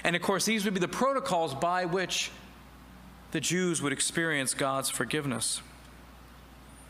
And 0.03 0.17
of 0.17 0.23
course, 0.23 0.47
these 0.47 0.65
would 0.65 0.75
be 0.75 0.81
the 0.81 0.89
protocols 0.89 1.55
by 1.55 1.85
which 1.85 2.31
the 3.33 3.41
Jews 3.41 3.83
would 3.83 3.93
experience 3.93 4.55
God's 4.55 4.89
forgiveness. 4.89 5.61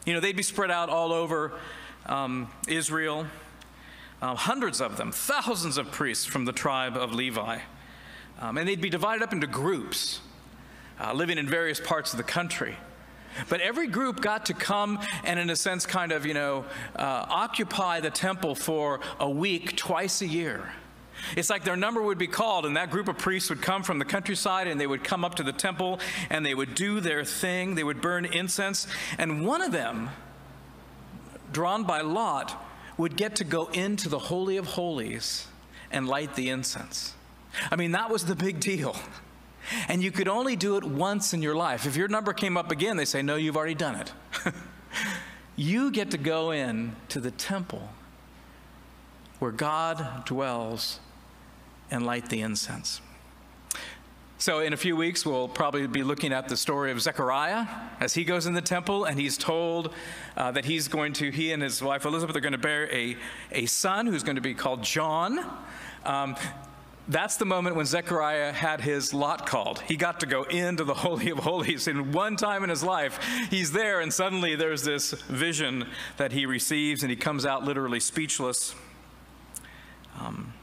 You 0.07 0.14
know, 0.14 0.21
they'd 0.21 0.37
be 0.37 0.42
spread 0.42 0.71
out 0.71 0.88
all 0.88 1.12
over 1.12 1.52
um, 2.07 2.50
Israel, 2.69 3.26
uh, 4.23 4.35
hundreds 4.35 4.81
of 4.81 4.97
them, 4.97 5.12
thousands 5.12 5.79
of 5.79 5.91
priests 5.91 6.25
from 6.25 6.45
the 6.45 6.53
tribe 6.53 6.97
of 6.97 7.12
Levi. 7.12 7.61
Um, 8.41 8.59
and 8.59 8.69
they'd 8.69 8.81
be 8.81 8.91
divided 8.91 9.23
up 9.23 9.33
into 9.33 9.47
groups, 9.47 10.21
uh, 10.99 11.12
living 11.12 11.39
in 11.39 11.49
various 11.49 11.81
parts 11.81 12.12
of 12.12 12.17
the 12.17 12.25
country. 12.25 12.77
But 13.49 13.61
every 13.61 13.87
group 13.87 14.21
got 14.21 14.47
to 14.47 14.55
come 14.55 14.99
and, 15.25 15.39
in 15.39 15.50
a 15.50 15.57
sense, 15.57 15.87
kind 15.87 16.12
of, 16.12 16.27
you 16.27 16.35
know, 16.35 16.65
uh, 16.97 17.27
occupy 17.29 18.00
the 18.00 18.11
temple 18.11 18.55
for 18.55 19.00
a 19.19 19.31
week 19.31 19.77
twice 19.77 20.21
a 20.21 20.27
year. 20.27 20.73
It's 21.37 21.50
like 21.50 21.65
their 21.65 21.77
number 21.77 22.03
would 22.03 22.19
be 22.19 22.27
called, 22.27 22.65
and 22.67 22.77
that 22.77 22.91
group 22.91 23.07
of 23.07 23.19
priests 23.19 23.50
would 23.50 23.62
come 23.62 23.83
from 23.83 23.99
the 23.99 24.05
countryside 24.05 24.67
and 24.67 24.81
they 24.81 24.87
would 24.87 25.05
come 25.05 25.25
up 25.25 25.35
to 25.37 25.43
the 25.43 25.53
temple 25.53 26.00
and 26.31 26.45
they 26.45 26.55
would 26.55 26.75
do 26.75 27.00
their 27.00 27.25
thing. 27.25 27.75
They 27.75 27.85
would 27.85 28.00
burn 28.00 28.25
incense. 28.25 28.87
And 29.19 29.47
one 29.47 29.62
of 29.62 29.71
them, 29.71 30.11
drawn 31.53 31.85
by 31.85 32.00
lot, 32.00 32.67
would 33.00 33.16
get 33.16 33.37
to 33.37 33.45
go 33.45 33.66
into 33.69 34.09
the 34.09 34.19
Holy 34.19 34.57
of 34.57 34.66
Holies 34.66 35.47
and 35.90 36.07
light 36.07 36.35
the 36.35 36.50
incense. 36.50 37.14
I 37.71 37.76
mean, 37.76 37.92
that 37.92 38.11
was 38.11 38.26
the 38.26 38.37
big 38.37 38.61
deal. 38.61 38.95
And 39.88 40.02
you 40.02 40.11
could 40.11 40.28
only 40.28 40.57
do 40.57 40.76
it 40.76 40.85
once 40.85 41.33
in 41.33 41.42
your 41.42 41.54
life. 41.54 41.87
If 41.87 41.97
your 41.97 42.09
number 42.09 42.33
came 42.33 42.57
up 42.57 42.71
again, 42.71 42.97
they 42.97 43.04
say, 43.04 43.23
No, 43.23 43.37
you've 43.37 43.57
already 43.57 43.75
done 43.75 43.97
it. 43.97 44.12
you 45.57 45.90
get 45.90 46.11
to 46.12 46.19
go 46.19 46.50
in 46.50 46.97
to 47.09 47.21
the 47.21 47.30
temple 47.30 47.88
where 49.38 49.52
God 49.52 50.25
dwells 50.26 51.00
and 51.90 52.04
light 52.04 52.28
the 52.28 52.40
incense. 52.40 53.00
So, 54.40 54.61
in 54.61 54.73
a 54.73 54.76
few 54.78 54.97
weeks, 54.97 55.26
we'll 55.26 55.49
probably 55.49 55.87
be 55.87 56.02
looking 56.02 56.32
at 56.32 56.49
the 56.49 56.56
story 56.56 56.92
of 56.92 57.02
Zechariah 57.02 57.66
as 58.00 58.14
he 58.14 58.25
goes 58.25 58.47
in 58.47 58.54
the 58.54 58.62
temple 58.62 59.04
and 59.04 59.20
he's 59.20 59.37
told 59.37 59.92
uh, 60.35 60.50
that 60.52 60.64
he's 60.64 60.88
going 60.88 61.12
to, 61.12 61.30
he 61.30 61.52
and 61.52 61.62
his 61.62 61.82
wife 61.82 62.06
Elizabeth 62.06 62.35
are 62.35 62.40
going 62.40 62.52
to 62.52 62.59
bear 62.59 62.90
a, 62.90 63.18
a 63.52 63.66
son 63.66 64.06
who's 64.06 64.23
going 64.23 64.37
to 64.37 64.40
be 64.40 64.54
called 64.54 64.82
John. 64.82 65.44
Um, 66.06 66.37
that's 67.06 67.37
the 67.37 67.44
moment 67.44 67.76
when 67.76 67.85
Zechariah 67.85 68.50
had 68.50 68.80
his 68.80 69.12
lot 69.12 69.44
called. 69.44 69.80
He 69.80 69.99
got 69.99 70.20
to 70.20 70.26
go 70.26 70.44
into 70.44 70.85
the 70.85 70.94
Holy 71.04 71.28
of 71.28 71.40
Holies. 71.40 71.87
In 71.87 72.11
one 72.11 72.37
time 72.37 72.64
in 72.64 72.70
his 72.70 72.82
life, 72.82 73.23
he's 73.50 73.73
there, 73.73 74.00
and 74.00 74.11
suddenly 74.11 74.56
there's 74.56 74.85
this 74.85 75.12
vision 75.12 75.87
that 76.16 76.32
he 76.32 76.47
receives, 76.47 77.02
and 77.02 77.11
he 77.11 77.16
comes 77.16 77.44
out 77.44 77.66
literally 77.66 78.00
speechless. 78.00 78.75
Um, 80.18 80.54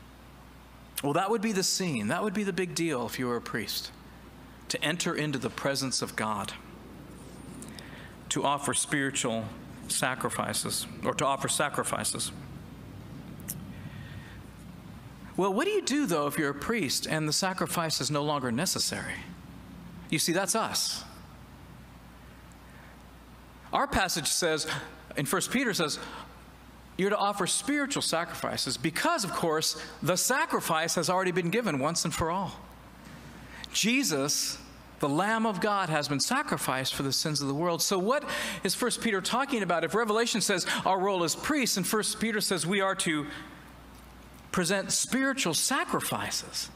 well, 1.04 1.14
that 1.14 1.30
would 1.30 1.42
be 1.42 1.52
the 1.52 1.64
scene. 1.64 2.08
That 2.08 2.24
would 2.24 2.34
be 2.34 2.44
the 2.44 2.54
big 2.54 2.74
deal 2.76 3.06
if 3.06 3.20
you 3.20 3.28
were 3.28 3.38
a 3.38 3.42
priest 3.42 3.92
to 4.70 4.84
enter 4.84 5.16
into 5.16 5.40
the 5.40 5.50
presence 5.50 6.02
of 6.02 6.16
God, 6.16 6.54
to 8.30 8.44
offer 8.44 8.74
spiritual 8.74 9.46
sacrifices, 9.88 10.86
or 11.06 11.14
to 11.14 11.26
offer 11.26 11.48
sacrifices. 11.48 12.32
Well, 15.38 15.54
what 15.54 15.66
do 15.66 15.72
you 15.72 15.84
do, 15.84 16.08
though, 16.08 16.28
if 16.28 16.38
you're 16.38 16.50
a 16.50 16.56
priest 16.56 17.08
and 17.08 17.28
the 17.28 17.34
sacrifice 17.34 18.02
is 18.02 18.10
no 18.10 18.24
longer 18.24 18.52
necessary? 18.52 19.14
You 20.10 20.20
see, 20.20 20.34
that's 20.34 20.56
us. 20.56 21.04
Our 23.72 23.86
passage 23.86 24.28
says, 24.28 24.68
in 25.16 25.26
1 25.26 25.42
Peter 25.52 25.74
says, 25.74 26.00
you're 26.98 27.12
to 27.12 27.18
offer 27.18 27.46
spiritual 27.46 28.02
sacrifices 28.02 28.76
because, 28.76 29.24
of 29.24 29.32
course, 29.32 29.82
the 30.02 30.18
sacrifice 30.18 30.96
has 30.96 31.10
already 31.10 31.32
been 31.32 31.50
given 31.50 31.80
once 31.80 32.04
and 32.06 32.14
for 32.14 32.32
all. 32.32 32.60
Jesus, 33.72 34.58
the 35.00 35.10
Lamb 35.10 35.46
of 35.46 35.62
God, 35.62 35.90
has 35.90 36.08
been 36.08 36.20
sacrificed 36.20 36.96
for 36.96 37.04
the 37.04 37.14
sins 37.14 37.42
of 37.42 37.48
the 37.48 37.54
world. 37.54 37.82
So, 37.82 38.00
what 38.00 38.28
is 38.64 38.80
1 38.80 38.92
Peter 39.02 39.22
talking 39.22 39.62
about? 39.62 39.84
If 39.84 39.94
Revelation 39.94 40.42
says 40.42 40.66
our 40.86 41.00
role 41.00 41.24
as 41.24 41.36
priests, 41.36 41.78
and 41.78 41.86
1 41.86 42.04
Peter 42.20 42.42
says 42.42 42.66
we 42.66 42.82
are 42.82 42.96
to 42.96 43.28
present 44.52 44.92
spiritual 44.92 45.54
sacrifices, 45.54 46.72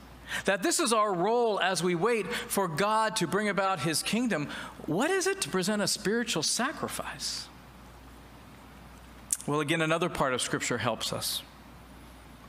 that 0.45 0.61
this 0.61 0.79
is 0.79 0.93
our 0.93 1.13
role 1.13 1.59
as 1.59 1.83
we 1.83 1.95
wait 1.95 2.27
for 2.27 2.67
God 2.67 3.15
to 3.17 3.27
bring 3.27 3.49
about 3.49 3.79
his 3.79 4.03
kingdom, 4.03 4.49
what 4.85 5.09
is 5.09 5.25
it 5.25 5.41
to 5.41 5.49
present 5.49 5.81
a 5.81 5.87
spiritual 5.87 6.43
sacrifice? 6.43 7.47
Well, 9.47 9.59
again, 9.59 9.81
another 9.81 10.09
part 10.09 10.33
of 10.33 10.41
Scripture 10.41 10.77
helps 10.77 11.11
us. 11.11 11.41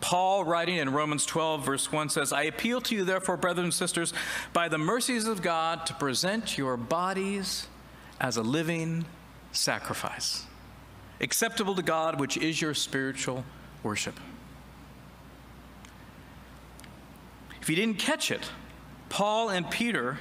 Paul, 0.01 0.45
writing 0.45 0.77
in 0.77 0.93
Romans 0.93 1.25
12, 1.25 1.65
verse 1.65 1.93
1, 1.93 2.09
says, 2.11 2.33
I 2.33 2.43
appeal 2.43 2.81
to 2.83 2.95
you, 2.95 3.05
therefore, 3.05 3.37
brothers 3.37 3.63
and 3.63 3.73
sisters, 3.73 4.13
by 4.53 4.69
the 4.69 4.77
mercies 4.77 5.27
of 5.27 5.43
God, 5.43 5.87
to 5.87 5.95
present 5.95 6.59
your 6.59 6.77
bodies 6.77 7.69
as 8.21 8.37
a 8.37 8.43
living 8.43 9.05
sacrifice, 9.53 10.45
acceptable 11.21 11.75
to 11.77 11.83
God, 11.83 12.19
which 12.19 12.37
is 12.37 12.61
your 12.61 12.75
spiritual 12.75 13.45
worship. 13.83 14.19
If 17.61 17.71
you 17.71 17.77
didn't 17.77 17.99
catch 17.99 18.33
it, 18.33 18.51
Paul 19.09 19.51
and 19.51 19.71
Peter 19.71 20.19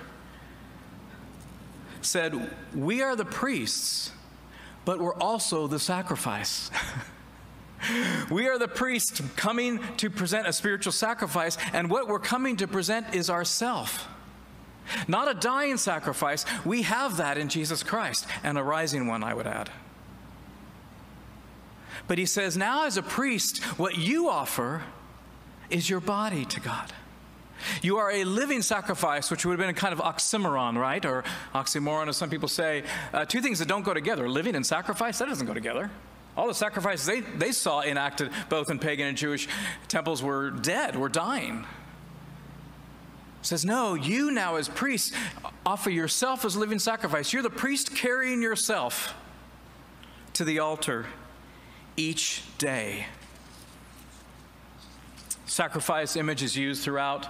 said, 2.04 2.52
We 2.76 3.02
are 3.02 3.16
the 3.16 3.26
priests 3.26 4.12
but 4.86 5.00
we're 5.00 5.16
also 5.16 5.68
the 5.68 5.80
sacrifice. 5.80 6.72
we 8.32 8.48
are 8.48 8.58
the 8.58 8.68
priest 8.68 9.22
coming 9.36 9.80
to 9.98 10.10
present 10.10 10.48
a 10.48 10.54
spiritual 10.54 10.92
sacrifice, 10.92 11.58
and 11.74 11.90
what 11.90 12.08
we're 12.08 12.20
coming 12.20 12.58
to 12.58 12.68
present 12.68 13.14
is 13.14 13.30
ourself. 13.30 14.08
Not 15.08 15.30
a 15.30 15.34
dying 15.34 15.78
sacrifice. 15.78 16.46
We 16.66 16.82
have 16.84 17.18
that 17.18 17.38
in 17.38 17.50
Jesus 17.50 17.84
Christ, 17.84 18.26
and 18.44 18.58
a 18.58 18.64
rising 18.64 19.08
one, 19.08 19.24
I 19.24 19.34
would 19.34 19.48
add. 19.48 19.70
But 22.08 22.18
he 22.18 22.26
says, 22.26 22.58
now 22.58 22.86
as 22.86 22.98
a 22.98 23.04
priest, 23.04 23.64
what 23.78 23.98
you 23.98 24.30
offer 24.30 24.84
is 25.70 25.90
your 25.90 26.02
body 26.02 26.46
to 26.46 26.60
God. 26.60 26.92
You 27.82 27.98
are 27.98 28.12
a 28.12 28.24
living 28.24 28.62
sacrifice, 28.62 29.32
which 29.32 29.46
would 29.46 29.54
have 29.54 29.60
been 29.60 29.70
a 29.70 29.74
kind 29.74 29.94
of 29.94 30.00
oxymoron, 30.00 30.78
right? 30.78 31.04
Or 31.06 31.24
oxymoron, 31.54 32.08
as 32.08 32.18
some 32.18 32.30
people 32.30 32.50
say. 32.50 32.84
Uh, 33.14 33.26
two 33.26 33.42
things 33.42 33.60
that 33.60 33.68
don't 33.68 33.84
go 33.84 33.94
together 33.94 34.30
living 34.30 34.56
and 34.56 34.66
sacrifice, 34.66 35.20
that 35.20 35.28
doesn't 35.28 35.48
go 35.48 35.54
together. 35.54 35.90
All 36.38 36.48
the 36.48 36.54
sacrifices 36.54 37.06
they, 37.06 37.22
they 37.22 37.52
saw 37.52 37.82
enacted 37.82 38.32
both 38.50 38.70
in 38.70 38.80
pagan 38.80 39.08
and 39.08 39.18
Jewish 39.18 39.48
temples 39.88 40.24
were 40.24 40.50
dead, 40.50 40.96
were 40.96 41.10
dying. 41.10 41.66
says, 43.42 43.66
No, 43.66 43.96
you 43.96 44.32
now 44.32 44.56
as 44.56 44.70
priests 44.70 45.16
offer 45.66 45.90
yourself 45.90 46.46
as 46.46 46.56
living 46.56 46.80
sacrifice. 46.80 47.34
You're 47.34 47.44
the 47.44 47.50
priest 47.50 47.96
carrying 47.96 48.42
yourself 48.42 49.14
to 50.34 50.46
the 50.46 50.60
altar 50.60 51.08
each 51.98 52.44
day. 52.58 53.08
Sacrifice 55.52 56.16
image 56.16 56.44
is 56.44 56.56
used 56.56 56.82
throughout 56.82 57.28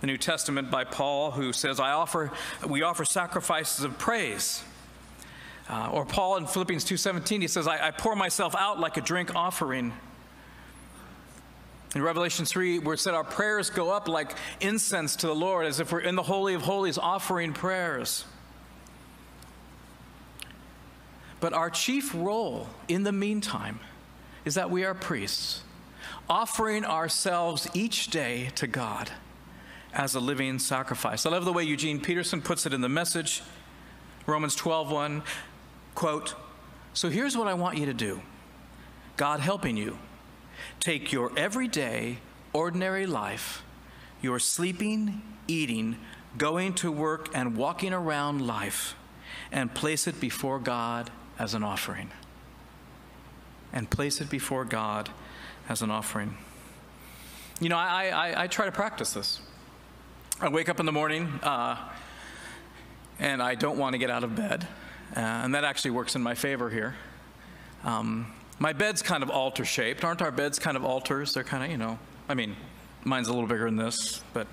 the 0.00 0.06
New 0.06 0.16
Testament 0.16 0.70
by 0.70 0.84
Paul, 0.84 1.32
who 1.32 1.52
says, 1.52 1.80
I 1.80 1.90
offer, 1.90 2.30
we 2.64 2.82
offer 2.82 3.04
sacrifices 3.04 3.84
of 3.84 3.98
praise. 3.98 4.62
Uh, 5.68 5.90
or 5.90 6.06
Paul 6.06 6.36
in 6.36 6.46
Philippians 6.46 6.84
2.17, 6.84 7.40
he 7.40 7.48
says, 7.48 7.66
I, 7.66 7.88
I 7.88 7.90
pour 7.90 8.14
myself 8.14 8.54
out 8.54 8.78
like 8.78 8.98
a 8.98 9.00
drink 9.00 9.34
offering. 9.34 9.92
In 11.96 12.02
Revelation 12.02 12.44
3, 12.44 12.78
where 12.78 12.94
it 12.94 12.98
said 12.98 13.14
our 13.14 13.24
prayers 13.24 13.68
go 13.68 13.90
up 13.90 14.06
like 14.06 14.36
incense 14.60 15.16
to 15.16 15.26
the 15.26 15.34
Lord, 15.34 15.66
as 15.66 15.80
if 15.80 15.90
we're 15.90 15.98
in 15.98 16.14
the 16.14 16.22
Holy 16.22 16.54
of 16.54 16.62
Holies 16.62 16.98
offering 16.98 17.52
prayers. 17.52 18.24
But 21.40 21.52
our 21.52 21.68
chief 21.68 22.14
role 22.14 22.68
in 22.86 23.02
the 23.02 23.10
meantime 23.10 23.80
is 24.44 24.54
that 24.54 24.70
we 24.70 24.84
are 24.84 24.94
priests, 24.94 25.62
offering 26.28 26.84
ourselves 26.84 27.68
each 27.74 28.08
day 28.08 28.50
to 28.56 28.66
God 28.66 29.10
as 29.92 30.14
a 30.14 30.20
living 30.20 30.58
sacrifice. 30.58 31.24
I 31.24 31.30
love 31.30 31.44
the 31.44 31.52
way 31.52 31.64
Eugene 31.64 32.00
Peterson 32.00 32.42
puts 32.42 32.66
it 32.66 32.74
in 32.74 32.80
the 32.80 32.88
message, 32.88 33.42
Romans 34.26 34.54
12:1, 34.54 35.22
quote, 35.94 36.34
"So 36.92 37.08
here's 37.08 37.36
what 37.36 37.48
I 37.48 37.54
want 37.54 37.78
you 37.78 37.86
to 37.86 37.94
do. 37.94 38.22
God 39.16 39.40
helping 39.40 39.76
you. 39.76 39.98
Take 40.80 41.12
your 41.12 41.32
everyday 41.38 42.18
ordinary 42.52 43.06
life, 43.06 43.62
your 44.20 44.38
sleeping, 44.38 45.22
eating, 45.48 45.98
going 46.36 46.74
to 46.74 46.92
work 46.92 47.28
and 47.34 47.56
walking 47.56 47.92
around 47.92 48.46
life 48.46 48.94
and 49.50 49.74
place 49.74 50.06
it 50.06 50.20
before 50.20 50.58
God 50.58 51.10
as 51.38 51.54
an 51.54 51.62
offering. 51.62 52.10
And 53.72 53.90
place 53.90 54.20
it 54.20 54.30
before 54.30 54.64
God 54.64 55.10
as 55.68 55.82
an 55.82 55.90
offering. 55.90 56.36
You 57.60 57.68
know, 57.68 57.76
I, 57.76 58.08
I, 58.08 58.42
I 58.44 58.46
try 58.46 58.66
to 58.66 58.72
practice 58.72 59.12
this. 59.12 59.40
I 60.40 60.48
wake 60.48 60.68
up 60.68 60.80
in 60.80 60.86
the 60.86 60.92
morning 60.92 61.40
uh, 61.42 61.76
and 63.18 63.42
I 63.42 63.54
don't 63.54 63.78
want 63.78 63.94
to 63.94 63.98
get 63.98 64.10
out 64.10 64.24
of 64.24 64.36
bed. 64.36 64.66
Uh, 65.16 65.20
and 65.20 65.54
that 65.54 65.64
actually 65.64 65.92
works 65.92 66.14
in 66.14 66.22
my 66.22 66.34
favor 66.34 66.68
here. 66.68 66.94
Um, 67.84 68.32
my 68.58 68.72
bed's 68.72 69.02
kind 69.02 69.22
of 69.22 69.30
altar 69.30 69.64
shaped. 69.64 70.04
Aren't 70.04 70.20
our 70.20 70.30
beds 70.30 70.58
kind 70.58 70.76
of 70.76 70.84
altars? 70.84 71.32
They're 71.32 71.44
kind 71.44 71.64
of, 71.64 71.70
you 71.70 71.78
know, 71.78 71.98
I 72.28 72.34
mean, 72.34 72.56
mine's 73.04 73.28
a 73.28 73.32
little 73.32 73.48
bigger 73.48 73.64
than 73.66 73.76
this, 73.76 74.22
but. 74.32 74.46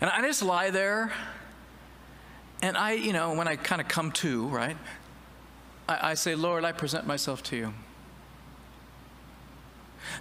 And 0.00 0.10
I 0.10 0.20
just 0.22 0.42
lie 0.42 0.70
there, 0.70 1.12
and 2.60 2.76
I, 2.76 2.92
you 2.92 3.12
know, 3.12 3.34
when 3.34 3.46
I 3.46 3.54
kind 3.54 3.80
of 3.80 3.86
come 3.86 4.10
to, 4.12 4.48
right, 4.48 4.76
I, 5.88 6.10
I 6.10 6.14
say, 6.14 6.34
Lord, 6.34 6.64
I 6.64 6.72
present 6.72 7.06
myself 7.06 7.42
to 7.44 7.56
you. 7.56 7.74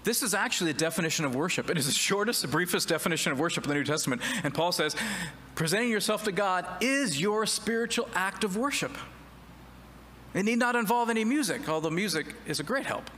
This 0.04 0.24
is 0.24 0.34
actually 0.34 0.72
a 0.72 0.76
definition 0.76 1.26
of 1.26 1.36
worship. 1.36 1.70
It 1.70 1.78
is 1.78 1.86
the 1.86 1.92
shortest, 1.92 2.42
the 2.42 2.48
briefest 2.48 2.88
definition 2.88 3.32
of 3.32 3.40
worship 3.40 3.64
in 3.64 3.70
the 3.70 3.76
New 3.76 3.84
Testament. 3.84 4.22
And 4.44 4.54
Paul 4.54 4.72
says, 4.72 4.96
presenting 5.56 5.90
yourself 5.90 6.24
to 6.26 6.32
God 6.32 6.66
is 6.82 7.20
your 7.20 7.46
spiritual 7.46 8.10
act 8.14 8.44
of 8.44 8.58
worship. 8.58 8.98
It 10.34 10.44
need 10.44 10.60
not 10.60 10.76
involve 10.76 11.10
any 11.10 11.26
music, 11.26 11.68
although 11.68 11.90
music 11.90 12.36
is 12.46 12.60
a 12.60 12.64
great 12.64 12.86
help. 12.86 13.10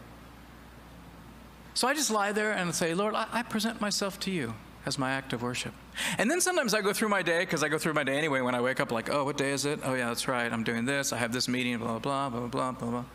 So 1.75 1.87
I 1.87 1.93
just 1.93 2.11
lie 2.11 2.31
there 2.31 2.51
and 2.51 2.73
say, 2.73 2.93
Lord, 2.93 3.15
I, 3.15 3.27
I 3.31 3.43
present 3.43 3.81
myself 3.81 4.19
to 4.21 4.31
you 4.31 4.53
as 4.85 4.99
my 4.99 5.11
act 5.11 5.31
of 5.33 5.41
worship. 5.41 5.73
And 6.17 6.29
then 6.29 6.41
sometimes 6.41 6.73
I 6.73 6.81
go 6.81 6.91
through 6.91 7.09
my 7.09 7.21
day, 7.21 7.39
because 7.39 7.63
I 7.63 7.69
go 7.69 7.77
through 7.77 7.93
my 7.93 8.03
day 8.03 8.17
anyway 8.17 8.41
when 8.41 8.53
I 8.53 8.61
wake 8.61 8.79
up, 8.79 8.91
like, 8.91 9.09
oh, 9.09 9.23
what 9.23 9.37
day 9.37 9.51
is 9.51 9.65
it? 9.65 9.79
Oh, 9.83 9.93
yeah, 9.93 10.07
that's 10.07 10.27
right. 10.27 10.51
I'm 10.51 10.63
doing 10.63 10.85
this. 10.85 11.13
I 11.13 11.17
have 11.17 11.31
this 11.31 11.47
meeting, 11.47 11.77
blah, 11.77 11.99
blah, 11.99 12.29
blah, 12.29 12.47
blah, 12.47 12.71
blah, 12.71 12.89
blah. 12.89 13.05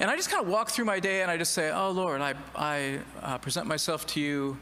And 0.00 0.10
I 0.10 0.16
just 0.16 0.30
kind 0.30 0.42
of 0.42 0.48
walk 0.48 0.70
through 0.70 0.86
my 0.86 1.00
day 1.00 1.22
and 1.22 1.30
I 1.30 1.36
just 1.36 1.52
say, 1.52 1.70
Oh, 1.70 1.90
Lord, 1.90 2.20
I, 2.20 2.34
I 2.54 3.00
uh, 3.22 3.38
present 3.38 3.66
myself 3.66 4.06
to 4.08 4.20
you 4.20 4.58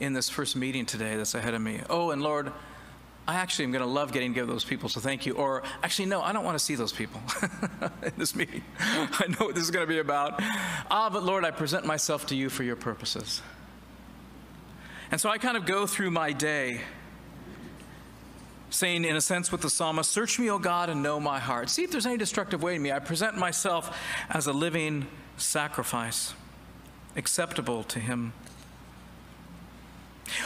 in 0.00 0.12
this 0.12 0.28
first 0.28 0.56
meeting 0.56 0.84
today 0.84 1.16
that's 1.16 1.34
ahead 1.34 1.54
of 1.54 1.62
me. 1.62 1.80
Oh, 1.88 2.10
and 2.10 2.22
Lord, 2.22 2.52
I 3.28 3.34
actually 3.36 3.64
am 3.64 3.72
going 3.72 3.82
to 3.82 3.90
love 3.90 4.12
getting 4.12 4.32
to 4.32 4.34
together 4.34 4.52
those 4.52 4.64
people, 4.64 4.88
so 4.88 5.00
thank 5.00 5.26
you. 5.26 5.34
Or 5.34 5.64
actually, 5.82 6.06
no, 6.06 6.22
I 6.22 6.32
don't 6.32 6.44
want 6.44 6.56
to 6.56 6.64
see 6.64 6.76
those 6.76 6.92
people 6.92 7.20
in 8.02 8.12
this 8.16 8.36
meeting. 8.36 8.62
I 8.78 9.26
know 9.28 9.46
what 9.46 9.54
this 9.54 9.64
is 9.64 9.70
going 9.70 9.84
to 9.84 9.92
be 9.92 9.98
about. 9.98 10.34
Ah, 10.90 11.10
but 11.12 11.24
Lord, 11.24 11.44
I 11.44 11.50
present 11.50 11.84
myself 11.84 12.26
to 12.26 12.36
you 12.36 12.48
for 12.48 12.62
your 12.62 12.76
purposes. 12.76 13.42
And 15.10 15.20
so 15.20 15.28
I 15.28 15.38
kind 15.38 15.56
of 15.56 15.66
go 15.66 15.86
through 15.86 16.10
my 16.10 16.32
day 16.32 16.82
saying, 18.76 19.04
in 19.04 19.16
a 19.16 19.20
sense, 19.20 19.50
with 19.50 19.62
the 19.62 19.70
psalmist, 19.70 20.10
Search 20.10 20.38
me, 20.38 20.50
O 20.50 20.58
God, 20.58 20.90
and 20.90 21.02
know 21.02 21.18
my 21.18 21.38
heart. 21.38 21.70
See 21.70 21.82
if 21.82 21.90
there's 21.90 22.06
any 22.06 22.16
destructive 22.16 22.62
way 22.62 22.76
in 22.76 22.82
me. 22.82 22.92
I 22.92 22.98
present 22.98 23.36
myself 23.36 23.96
as 24.30 24.46
a 24.46 24.52
living 24.52 25.06
sacrifice, 25.36 26.34
acceptable 27.16 27.82
to 27.84 27.98
Him. 27.98 28.32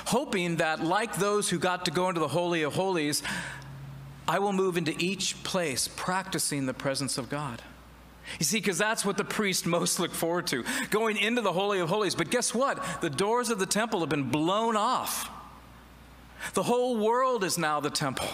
Hoping 0.06 0.56
that, 0.56 0.82
like 0.82 1.16
those 1.16 1.50
who 1.50 1.58
got 1.58 1.84
to 1.86 1.90
go 1.90 2.08
into 2.08 2.20
the 2.20 2.28
Holy 2.28 2.62
of 2.62 2.74
Holies, 2.74 3.22
I 4.28 4.38
will 4.38 4.52
move 4.52 4.76
into 4.76 4.94
each 4.98 5.42
place 5.42 5.88
practicing 5.88 6.66
the 6.66 6.74
presence 6.74 7.18
of 7.18 7.28
God. 7.28 7.62
You 8.38 8.44
see, 8.44 8.58
because 8.58 8.78
that's 8.78 9.04
what 9.04 9.16
the 9.16 9.24
priest 9.24 9.66
most 9.66 9.98
looked 9.98 10.14
forward 10.14 10.46
to 10.48 10.64
going 10.90 11.16
into 11.16 11.42
the 11.42 11.52
Holy 11.52 11.80
of 11.80 11.88
Holies. 11.88 12.14
But 12.14 12.30
guess 12.30 12.54
what? 12.54 13.00
The 13.00 13.10
doors 13.10 13.50
of 13.50 13.58
the 13.58 13.66
temple 13.66 14.00
have 14.00 14.08
been 14.08 14.30
blown 14.30 14.76
off. 14.76 15.28
The 16.54 16.62
whole 16.62 16.96
world 16.96 17.44
is 17.44 17.58
now 17.58 17.80
the 17.80 17.90
temple. 17.90 18.28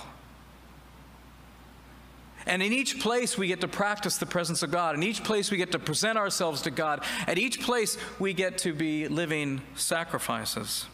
And 2.46 2.62
in 2.62 2.72
each 2.72 3.00
place, 3.00 3.36
we 3.36 3.48
get 3.48 3.60
to 3.62 3.68
practice 3.68 4.18
the 4.18 4.26
presence 4.26 4.62
of 4.62 4.70
God. 4.70 4.94
In 4.94 5.02
each 5.02 5.24
place, 5.24 5.50
we 5.50 5.56
get 5.56 5.72
to 5.72 5.80
present 5.80 6.16
ourselves 6.16 6.62
to 6.62 6.70
God. 6.70 7.04
At 7.26 7.38
each 7.38 7.60
place, 7.60 7.98
we 8.20 8.34
get 8.34 8.58
to 8.58 8.72
be 8.72 9.08
living 9.08 9.62
sacrifices. 9.74 10.86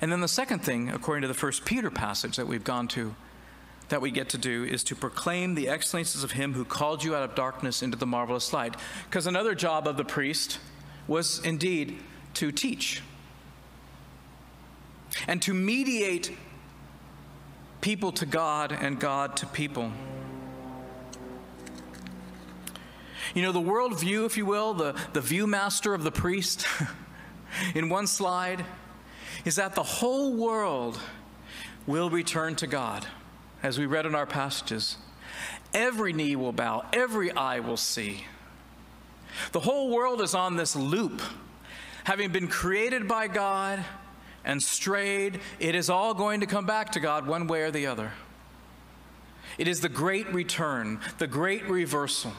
And 0.00 0.10
then 0.10 0.20
the 0.20 0.28
second 0.28 0.58
thing, 0.58 0.90
according 0.90 1.22
to 1.22 1.28
the 1.28 1.34
first 1.34 1.64
Peter 1.64 1.90
passage 1.90 2.36
that 2.36 2.48
we've 2.48 2.64
gone 2.64 2.88
to, 2.88 3.14
that 3.90 4.00
we 4.00 4.10
get 4.10 4.28
to 4.30 4.38
do 4.38 4.64
is 4.64 4.82
to 4.84 4.96
proclaim 4.96 5.54
the 5.54 5.68
excellences 5.68 6.24
of 6.24 6.32
him 6.32 6.54
who 6.54 6.64
called 6.64 7.04
you 7.04 7.14
out 7.14 7.22
of 7.22 7.36
darkness 7.36 7.80
into 7.80 7.96
the 7.96 8.06
marvelous 8.06 8.52
light. 8.52 8.74
Because 9.08 9.28
another 9.28 9.54
job 9.54 9.86
of 9.86 9.96
the 9.96 10.04
priest 10.04 10.58
was 11.06 11.38
indeed 11.44 12.00
to 12.34 12.50
teach 12.50 13.02
and 15.26 15.40
to 15.42 15.54
mediate 15.54 16.36
people 17.80 18.12
to 18.12 18.26
God 18.26 18.72
and 18.72 18.98
God 18.98 19.36
to 19.38 19.46
people. 19.46 19.92
You 23.34 23.42
know, 23.42 23.52
the 23.52 23.60
worldview, 23.60 24.26
if 24.26 24.36
you 24.36 24.46
will, 24.46 24.74
the, 24.74 24.94
the 25.12 25.20
viewmaster 25.20 25.94
of 25.94 26.04
the 26.04 26.12
priest 26.12 26.66
in 27.74 27.88
one 27.88 28.06
slide 28.06 28.64
is 29.44 29.56
that 29.56 29.74
the 29.74 29.82
whole 29.82 30.34
world 30.34 30.98
will 31.86 32.10
return 32.10 32.54
to 32.56 32.66
God, 32.66 33.06
as 33.62 33.78
we 33.78 33.86
read 33.86 34.06
in 34.06 34.14
our 34.14 34.26
passages. 34.26 34.96
Every 35.72 36.12
knee 36.12 36.36
will 36.36 36.52
bow, 36.52 36.86
every 36.92 37.32
eye 37.32 37.60
will 37.60 37.76
see. 37.76 38.24
The 39.52 39.60
whole 39.60 39.90
world 39.90 40.20
is 40.20 40.34
on 40.34 40.56
this 40.56 40.76
loop, 40.76 41.20
having 42.04 42.30
been 42.30 42.46
created 42.46 43.08
by 43.08 43.26
God 43.26 43.84
and 44.44 44.62
strayed, 44.62 45.40
it 45.58 45.74
is 45.74 45.88
all 45.88 46.14
going 46.14 46.40
to 46.40 46.46
come 46.46 46.66
back 46.66 46.92
to 46.92 47.00
God 47.00 47.26
one 47.26 47.46
way 47.46 47.62
or 47.62 47.70
the 47.70 47.86
other. 47.86 48.12
It 49.58 49.68
is 49.68 49.80
the 49.80 49.88
great 49.88 50.32
return, 50.32 51.00
the 51.18 51.26
great 51.26 51.68
reversal, 51.68 52.32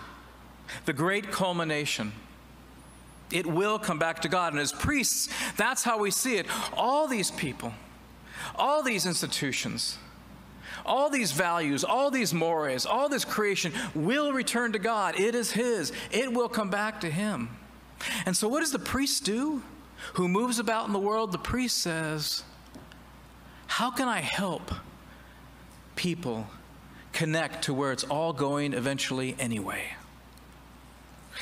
the 0.85 0.93
great 0.93 1.31
culmination. 1.31 2.11
It 3.31 3.45
will 3.45 3.79
come 3.79 3.97
back 3.97 4.21
to 4.21 4.29
God. 4.29 4.53
And 4.53 4.61
as 4.61 4.71
priests, 4.71 5.29
that's 5.57 5.83
how 5.83 5.97
we 5.97 6.11
see 6.11 6.37
it. 6.37 6.45
All 6.73 7.07
these 7.07 7.31
people, 7.31 7.73
all 8.55 8.83
these 8.83 9.05
institutions, 9.05 9.97
all 10.85 11.09
these 11.09 11.31
values, 11.31 11.83
all 11.83 12.11
these 12.11 12.33
mores, 12.33 12.85
all 12.85 13.09
this 13.09 13.25
creation 13.25 13.73
will 13.95 14.31
return 14.31 14.73
to 14.73 14.79
God. 14.79 15.19
It 15.19 15.33
is 15.33 15.51
His, 15.51 15.91
it 16.11 16.31
will 16.31 16.49
come 16.49 16.69
back 16.69 17.01
to 17.01 17.09
Him. 17.09 17.49
And 18.25 18.35
so, 18.37 18.47
what 18.47 18.59
does 18.59 18.71
the 18.71 18.79
priest 18.79 19.23
do? 19.23 19.63
Who 20.13 20.27
moves 20.27 20.59
about 20.59 20.87
in 20.87 20.93
the 20.93 20.99
world, 20.99 21.31
the 21.31 21.37
priest 21.37 21.77
says, 21.77 22.43
How 23.67 23.91
can 23.91 24.07
I 24.07 24.21
help 24.21 24.71
people 25.95 26.47
connect 27.13 27.65
to 27.65 27.73
where 27.73 27.91
it's 27.91 28.03
all 28.03 28.33
going 28.33 28.73
eventually 28.73 29.35
anyway? 29.39 29.93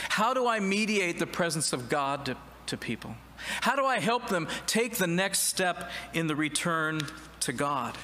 How 0.09 0.33
do 0.33 0.47
I 0.47 0.59
mediate 0.59 1.19
the 1.19 1.27
presence 1.27 1.73
of 1.73 1.89
God 1.89 2.25
to, 2.25 2.37
to 2.67 2.77
people? 2.77 3.15
How 3.61 3.75
do 3.75 3.85
I 3.85 3.99
help 3.99 4.29
them 4.29 4.47
take 4.65 4.97
the 4.97 5.07
next 5.07 5.41
step 5.41 5.89
in 6.13 6.27
the 6.27 6.35
return 6.35 7.01
to 7.41 7.53
God? 7.53 7.97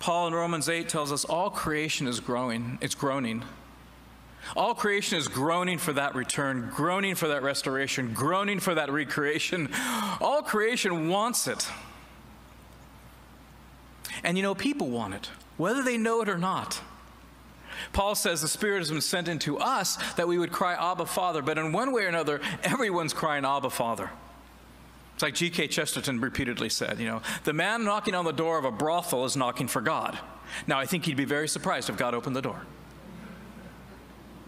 Paul 0.00 0.28
in 0.28 0.34
Romans 0.34 0.68
8 0.68 0.88
tells 0.88 1.12
us 1.12 1.24
all 1.24 1.50
creation 1.50 2.06
is 2.06 2.20
growing, 2.20 2.78
it's 2.80 2.94
groaning 2.94 3.44
all 4.56 4.74
creation 4.74 5.18
is 5.18 5.28
groaning 5.28 5.78
for 5.78 5.92
that 5.92 6.14
return, 6.14 6.70
groaning 6.74 7.14
for 7.14 7.28
that 7.28 7.42
restoration, 7.42 8.14
groaning 8.14 8.60
for 8.60 8.74
that 8.74 8.90
recreation. 8.90 9.68
All 10.20 10.42
creation 10.42 11.08
wants 11.08 11.46
it. 11.46 11.68
And 14.24 14.36
you 14.36 14.42
know, 14.42 14.54
people 14.54 14.88
want 14.88 15.14
it, 15.14 15.30
whether 15.56 15.82
they 15.82 15.96
know 15.96 16.22
it 16.22 16.28
or 16.28 16.38
not. 16.38 16.80
Paul 17.92 18.14
says 18.14 18.42
the 18.42 18.48
Spirit 18.48 18.78
has 18.78 18.90
been 18.90 19.00
sent 19.00 19.28
into 19.28 19.58
us 19.58 19.96
that 20.14 20.26
we 20.26 20.38
would 20.38 20.50
cry, 20.50 20.74
Abba, 20.74 21.06
Father. 21.06 21.42
But 21.42 21.58
in 21.58 21.72
one 21.72 21.92
way 21.92 22.04
or 22.04 22.08
another, 22.08 22.40
everyone's 22.62 23.12
crying, 23.12 23.44
Abba, 23.44 23.70
Father. 23.70 24.10
It's 25.14 25.22
like 25.22 25.34
G.K. 25.34 25.68
Chesterton 25.68 26.20
repeatedly 26.20 26.68
said, 26.68 27.00
you 27.00 27.06
know, 27.06 27.22
the 27.44 27.52
man 27.52 27.84
knocking 27.84 28.14
on 28.14 28.24
the 28.24 28.32
door 28.32 28.58
of 28.58 28.64
a 28.64 28.70
brothel 28.70 29.24
is 29.24 29.36
knocking 29.36 29.68
for 29.68 29.80
God. 29.80 30.18
Now, 30.66 30.78
I 30.78 30.86
think 30.86 31.04
he'd 31.04 31.16
be 31.16 31.24
very 31.24 31.48
surprised 31.48 31.90
if 31.90 31.96
God 31.96 32.14
opened 32.14 32.36
the 32.36 32.42
door. 32.42 32.62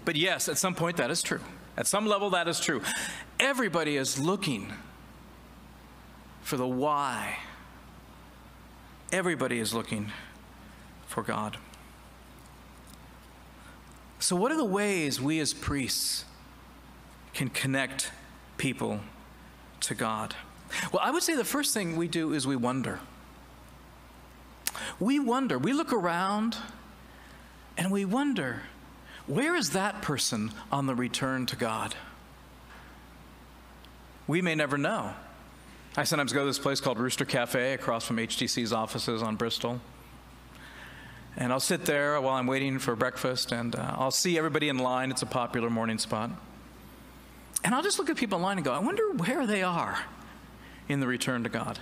But 0.05 0.17
yes, 0.17 0.49
at 0.49 0.59
some 0.59 0.75
point 0.75 0.97
that 0.97 1.11
is 1.11 1.23
true. 1.23 1.41
At 1.77 1.87
some 1.87 2.07
level, 2.07 2.31
that 2.31 2.49
is 2.49 2.61
true. 2.61 2.83
Everybody 3.39 3.97
is 3.97 4.19
looking 4.19 4.73
for 6.43 6.57
the 6.57 6.67
why. 6.67 7.39
Everybody 9.13 9.59
is 9.59 9.73
looking 9.73 10.13
for 11.07 11.23
God. 11.23 11.57
So, 14.19 14.37
what 14.37 14.53
are 14.53 14.57
the 14.57 14.65
ways 14.65 15.21
we 15.21 15.41
as 15.41 15.55
priests 15.55 16.25
can 17.33 17.49
connect 17.49 18.13
people 18.59 19.01
to 19.81 19.95
God? 19.95 20.37
Well, 20.93 21.01
I 21.03 21.11
would 21.11 21.23
say 21.23 21.35
the 21.35 21.45
first 21.45 21.73
thing 21.73 21.97
we 21.97 22.07
do 22.07 22.33
is 22.33 22.47
we 22.47 22.57
wonder. 22.57 23.01
We 24.99 25.19
wonder. 25.19 25.59
We 25.59 25.73
look 25.73 25.93
around 25.93 26.57
and 27.77 27.91
we 27.91 28.05
wonder 28.05 28.63
where 29.31 29.55
is 29.55 29.71
that 29.71 30.03
person 30.03 30.51
on 30.73 30.87
the 30.87 30.95
return 30.95 31.47
to 31.47 31.57
God? 31.57 31.95
We 34.27 34.43
may 34.43 34.57
never 34.57 34.77
know. 34.77 35.15
I 35.97 36.05
sometimes 36.05 36.33
go 36.33 36.41
to 36.41 36.47
this 36.47 36.59
place 36.59 36.81
called 36.81 36.99
Rooster 36.99 37.25
Cafe 37.25 37.73
across 37.73 38.05
from 38.05 38.17
HTC's 38.17 38.73
offices 38.73 39.23
on 39.23 39.37
Bristol. 39.37 39.81
And 41.37 41.53
I'll 41.53 41.61
sit 41.61 41.85
there 41.85 42.21
while 42.21 42.35
I'm 42.35 42.49
waiting 42.49 42.79
for 42.79 42.97
breakfast 42.97 43.53
and 43.53 43.77
uh, 43.77 43.95
I'll 43.97 44.11
see 44.11 44.37
everybody 44.37 44.69
in 44.69 44.79
line. 44.79 45.11
It's 45.11 45.23
a 45.23 45.27
popular 45.27 45.71
morning 45.71 45.99
spot. 45.99 46.31
And 47.63 47.75
I'll 47.75 47.83
just 47.83 47.99
look 47.99 48.11
at 48.11 48.17
people 48.17 48.39
in 48.39 48.43
line 48.43 48.59
and 48.59 48.65
go, 48.65 48.73
I 48.73 48.81
wonder 48.81 49.13
where 49.13 49.47
they 49.47 49.63
are 49.63 49.99
in 50.89 50.99
the 50.99 51.07
return 51.07 51.45
to 51.45 51.49
God. 51.49 51.79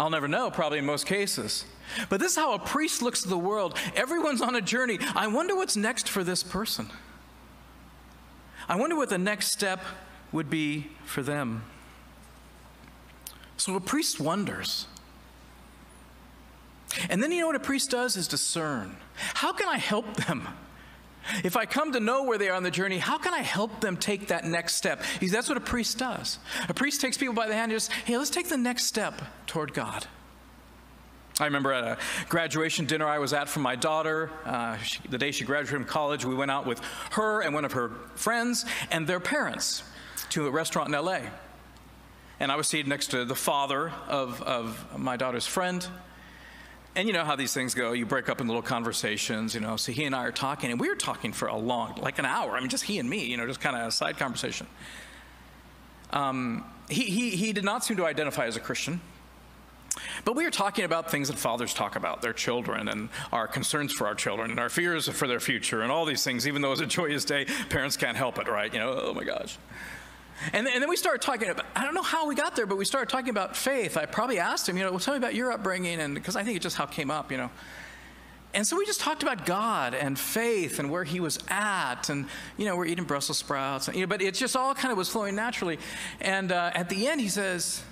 I'll 0.00 0.08
never 0.10 0.28
know, 0.28 0.50
probably 0.50 0.78
in 0.78 0.86
most 0.86 1.04
cases. 1.04 1.66
But 2.08 2.20
this 2.20 2.32
is 2.32 2.38
how 2.38 2.54
a 2.54 2.58
priest 2.58 3.02
looks 3.02 3.22
at 3.22 3.28
the 3.28 3.38
world. 3.38 3.76
Everyone's 3.94 4.40
on 4.40 4.54
a 4.54 4.62
journey. 4.62 4.98
I 5.14 5.26
wonder 5.26 5.54
what's 5.54 5.76
next 5.76 6.08
for 6.08 6.24
this 6.24 6.42
person. 6.42 6.88
I 8.66 8.76
wonder 8.76 8.96
what 8.96 9.10
the 9.10 9.18
next 9.18 9.52
step 9.52 9.80
would 10.32 10.48
be 10.48 10.88
for 11.04 11.22
them. 11.22 11.64
So 13.58 13.74
a 13.74 13.80
priest 13.80 14.18
wonders. 14.18 14.86
And 17.10 17.22
then 17.22 17.30
you 17.30 17.40
know 17.40 17.48
what 17.48 17.56
a 17.56 17.60
priest 17.60 17.90
does 17.90 18.16
is 18.16 18.26
discern. 18.26 18.96
How 19.34 19.52
can 19.52 19.68
I 19.68 19.76
help 19.76 20.16
them? 20.16 20.48
If 21.44 21.56
I 21.56 21.66
come 21.66 21.92
to 21.92 22.00
know 22.00 22.24
where 22.24 22.38
they 22.38 22.48
are 22.48 22.56
on 22.56 22.62
the 22.62 22.70
journey, 22.70 22.98
how 22.98 23.18
can 23.18 23.34
I 23.34 23.40
help 23.40 23.80
them 23.80 23.96
take 23.96 24.28
that 24.28 24.44
next 24.44 24.74
step? 24.74 25.02
Because 25.14 25.32
that's 25.32 25.48
what 25.48 25.58
a 25.58 25.60
priest 25.60 25.98
does. 25.98 26.38
A 26.68 26.74
priest 26.74 27.00
takes 27.00 27.16
people 27.16 27.34
by 27.34 27.46
the 27.46 27.54
hand 27.54 27.72
and 27.72 27.80
says, 27.80 27.94
hey, 28.04 28.16
let's 28.16 28.30
take 28.30 28.48
the 28.48 28.56
next 28.56 28.84
step 28.86 29.20
toward 29.46 29.74
God. 29.74 30.06
I 31.40 31.44
remember 31.44 31.72
at 31.72 31.84
a 31.84 31.98
graduation 32.28 32.84
dinner 32.84 33.06
I 33.06 33.18
was 33.18 33.32
at 33.32 33.48
for 33.48 33.60
my 33.60 33.74
daughter, 33.74 34.30
uh, 34.44 34.76
she, 34.78 35.00
the 35.08 35.16
day 35.16 35.30
she 35.30 35.44
graduated 35.44 35.74
from 35.74 35.84
college, 35.86 36.24
we 36.24 36.34
went 36.34 36.50
out 36.50 36.66
with 36.66 36.80
her 37.12 37.40
and 37.40 37.54
one 37.54 37.64
of 37.64 37.72
her 37.72 37.92
friends 38.14 38.66
and 38.90 39.06
their 39.06 39.20
parents 39.20 39.82
to 40.30 40.46
a 40.46 40.50
restaurant 40.50 40.94
in 40.94 41.02
LA. 41.02 41.20
And 42.40 42.52
I 42.52 42.56
was 42.56 42.68
seated 42.68 42.88
next 42.88 43.08
to 43.12 43.24
the 43.24 43.34
father 43.34 43.90
of, 44.06 44.42
of 44.42 44.98
my 44.98 45.16
daughter's 45.16 45.46
friend. 45.46 45.86
And 46.96 47.06
you 47.06 47.14
know 47.14 47.24
how 47.24 47.36
these 47.36 47.54
things 47.54 47.74
go. 47.74 47.92
You 47.92 48.04
break 48.04 48.28
up 48.28 48.40
in 48.40 48.48
little 48.48 48.62
conversations, 48.62 49.54
you 49.54 49.60
know. 49.60 49.76
So 49.76 49.92
he 49.92 50.04
and 50.04 50.14
I 50.14 50.24
are 50.24 50.32
talking, 50.32 50.72
and 50.72 50.80
we 50.80 50.88
were 50.88 50.96
talking 50.96 51.32
for 51.32 51.46
a 51.46 51.56
long, 51.56 51.94
like 52.02 52.18
an 52.18 52.26
hour. 52.26 52.56
I 52.56 52.60
mean, 52.60 52.68
just 52.68 52.84
he 52.84 52.98
and 52.98 53.08
me, 53.08 53.24
you 53.24 53.36
know, 53.36 53.46
just 53.46 53.60
kind 53.60 53.76
of 53.76 53.86
a 53.86 53.92
side 53.92 54.18
conversation. 54.18 54.66
Um, 56.12 56.64
he, 56.88 57.04
he, 57.04 57.30
he 57.30 57.52
did 57.52 57.64
not 57.64 57.84
seem 57.84 57.96
to 57.98 58.06
identify 58.06 58.46
as 58.46 58.56
a 58.56 58.60
Christian. 58.60 59.00
But 60.24 60.34
we 60.36 60.44
were 60.44 60.50
talking 60.50 60.84
about 60.84 61.10
things 61.10 61.28
that 61.28 61.38
fathers 61.38 61.74
talk 61.74 61.96
about, 61.96 62.22
their 62.22 62.32
children 62.32 62.88
and 62.88 63.08
our 63.32 63.46
concerns 63.46 63.92
for 63.92 64.06
our 64.06 64.14
children 64.14 64.50
and 64.50 64.60
our 64.60 64.68
fears 64.68 65.08
for 65.08 65.26
their 65.26 65.40
future 65.40 65.82
and 65.82 65.90
all 65.90 66.04
these 66.04 66.24
things, 66.24 66.46
even 66.46 66.62
though 66.62 66.72
it's 66.72 66.80
a 66.80 66.86
joyous 66.86 67.24
day, 67.24 67.46
parents 67.68 67.96
can't 67.96 68.16
help 68.16 68.38
it, 68.38 68.48
right? 68.48 68.72
You 68.72 68.80
know, 68.80 68.92
oh 68.96 69.14
my 69.14 69.24
gosh. 69.24 69.58
And, 70.52 70.66
and 70.66 70.82
then 70.82 70.88
we 70.88 70.96
started 70.96 71.22
talking 71.22 71.48
about, 71.48 71.66
I 71.76 71.84
don't 71.84 71.94
know 71.94 72.02
how 72.02 72.26
we 72.26 72.34
got 72.34 72.56
there, 72.56 72.66
but 72.66 72.78
we 72.78 72.84
started 72.84 73.10
talking 73.10 73.30
about 73.30 73.56
faith. 73.56 73.96
I 73.96 74.06
probably 74.06 74.38
asked 74.38 74.68
him, 74.68 74.76
you 74.76 74.84
know, 74.84 74.90
well, 74.90 75.00
tell 75.00 75.14
me 75.14 75.18
about 75.18 75.34
your 75.34 75.52
upbringing, 75.52 76.00
and 76.00 76.14
because 76.14 76.36
I 76.36 76.42
think 76.42 76.56
it 76.56 76.60
just 76.60 76.76
how 76.76 76.84
it 76.84 76.90
came 76.90 77.10
up, 77.10 77.30
you 77.30 77.38
know. 77.38 77.50
And 78.52 78.66
so 78.66 78.76
we 78.76 78.84
just 78.84 79.00
talked 79.00 79.22
about 79.22 79.46
God 79.46 79.94
and 79.94 80.18
faith 80.18 80.80
and 80.80 80.90
where 80.90 81.04
he 81.04 81.20
was 81.20 81.38
at. 81.48 82.08
And, 82.08 82.26
you 82.56 82.64
know, 82.64 82.76
we're 82.76 82.86
eating 82.86 83.04
Brussels 83.04 83.38
sprouts. 83.38 83.86
And, 83.86 83.96
you 83.96 84.02
know, 84.02 84.08
but 84.08 84.20
it 84.20 84.34
just 84.34 84.56
all 84.56 84.74
kind 84.74 84.90
of 84.90 84.98
was 84.98 85.08
flowing 85.08 85.36
naturally. 85.36 85.78
And 86.20 86.50
uh, 86.50 86.72
at 86.74 86.88
the 86.88 87.06
end, 87.06 87.20
he 87.20 87.28
says, 87.28 87.84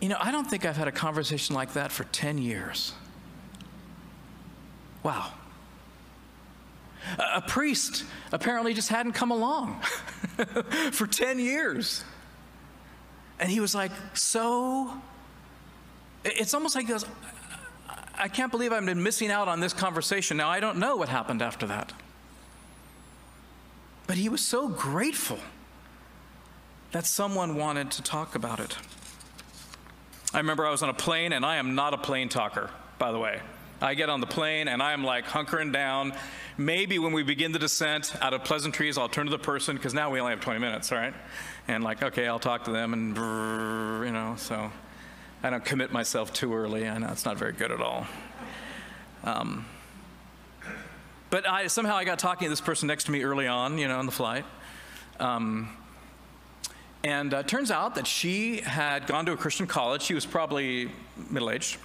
You 0.00 0.10
know, 0.10 0.18
I 0.20 0.30
don't 0.30 0.44
think 0.44 0.66
I've 0.66 0.76
had 0.76 0.88
a 0.88 0.92
conversation 0.92 1.54
like 1.54 1.72
that 1.72 1.90
for 1.90 2.04
10 2.04 2.36
years. 2.36 2.92
Wow. 5.02 5.32
A 7.18 7.42
priest 7.42 8.04
apparently 8.32 8.74
just 8.74 8.88
hadn't 8.88 9.12
come 9.12 9.30
along 9.30 9.80
for 10.92 11.06
10 11.06 11.38
years. 11.38 12.04
And 13.38 13.50
he 13.50 13.60
was 13.60 13.74
like 13.74 13.92
so 14.14 14.92
It's 16.24 16.54
almost 16.54 16.74
like 16.74 16.86
he 16.86 16.92
goes, 16.92 17.04
I 18.16 18.28
can't 18.28 18.50
believe 18.50 18.72
I've 18.72 18.86
been 18.86 19.02
missing 19.02 19.30
out 19.30 19.48
on 19.48 19.60
this 19.60 19.72
conversation. 19.72 20.36
Now, 20.36 20.48
I 20.48 20.60
don't 20.60 20.78
know 20.78 20.96
what 20.96 21.08
happened 21.08 21.42
after 21.42 21.66
that. 21.66 21.92
But 24.06 24.16
he 24.16 24.28
was 24.28 24.40
so 24.40 24.68
grateful 24.68 25.38
that 26.92 27.06
someone 27.06 27.56
wanted 27.56 27.90
to 27.92 28.02
talk 28.02 28.34
about 28.34 28.60
it. 28.60 28.76
I 30.32 30.38
remember 30.38 30.66
I 30.66 30.70
was 30.70 30.82
on 30.82 30.88
a 30.88 30.94
plane, 30.94 31.32
and 31.32 31.44
I 31.44 31.56
am 31.56 31.74
not 31.74 31.94
a 31.94 31.98
plane 31.98 32.28
talker, 32.28 32.70
by 32.98 33.12
the 33.12 33.18
way. 33.18 33.40
I 33.84 33.94
get 33.94 34.08
on 34.08 34.20
the 34.20 34.26
plane 34.26 34.68
and 34.68 34.82
I'm 34.82 35.04
like 35.04 35.26
hunkering 35.26 35.72
down. 35.72 36.14
Maybe 36.56 37.00
when 37.00 37.12
we 37.12 37.24
begin 37.24 37.50
the 37.50 37.58
descent 37.58 38.14
out 38.22 38.32
of 38.32 38.44
pleasantries, 38.44 38.96
I'll 38.96 39.08
turn 39.08 39.26
to 39.26 39.30
the 39.30 39.40
person 39.40 39.74
because 39.74 39.92
now 39.92 40.10
we 40.10 40.20
only 40.20 40.30
have 40.30 40.40
20 40.40 40.60
minutes, 40.60 40.92
all 40.92 40.98
right? 40.98 41.14
And 41.66 41.82
like, 41.82 42.00
okay, 42.00 42.28
I'll 42.28 42.38
talk 42.38 42.64
to 42.64 42.70
them 42.70 42.92
and, 42.92 43.16
you 44.06 44.12
know, 44.12 44.34
so 44.38 44.70
I 45.42 45.50
don't 45.50 45.64
commit 45.64 45.92
myself 45.92 46.32
too 46.32 46.54
early. 46.54 46.88
I 46.88 46.96
know 46.98 47.08
it's 47.08 47.24
not 47.24 47.38
very 47.38 47.52
good 47.52 47.72
at 47.72 47.80
all. 47.80 48.06
Um, 49.24 49.66
but 51.30 51.48
I, 51.48 51.66
somehow 51.66 51.96
I 51.96 52.04
got 52.04 52.20
talking 52.20 52.46
to 52.46 52.50
this 52.50 52.60
person 52.60 52.86
next 52.86 53.04
to 53.04 53.10
me 53.10 53.24
early 53.24 53.48
on, 53.48 53.76
you 53.76 53.88
know, 53.88 53.98
on 53.98 54.06
the 54.06 54.12
flight. 54.12 54.44
Um, 55.18 55.76
and 57.02 57.34
uh, 57.34 57.42
turns 57.42 57.72
out 57.72 57.96
that 57.96 58.06
she 58.06 58.58
had 58.60 59.08
gone 59.08 59.26
to 59.26 59.32
a 59.32 59.36
Christian 59.36 59.66
college. 59.66 60.02
She 60.02 60.14
was 60.14 60.24
probably 60.24 60.88
middle 61.30 61.50
aged. 61.50 61.78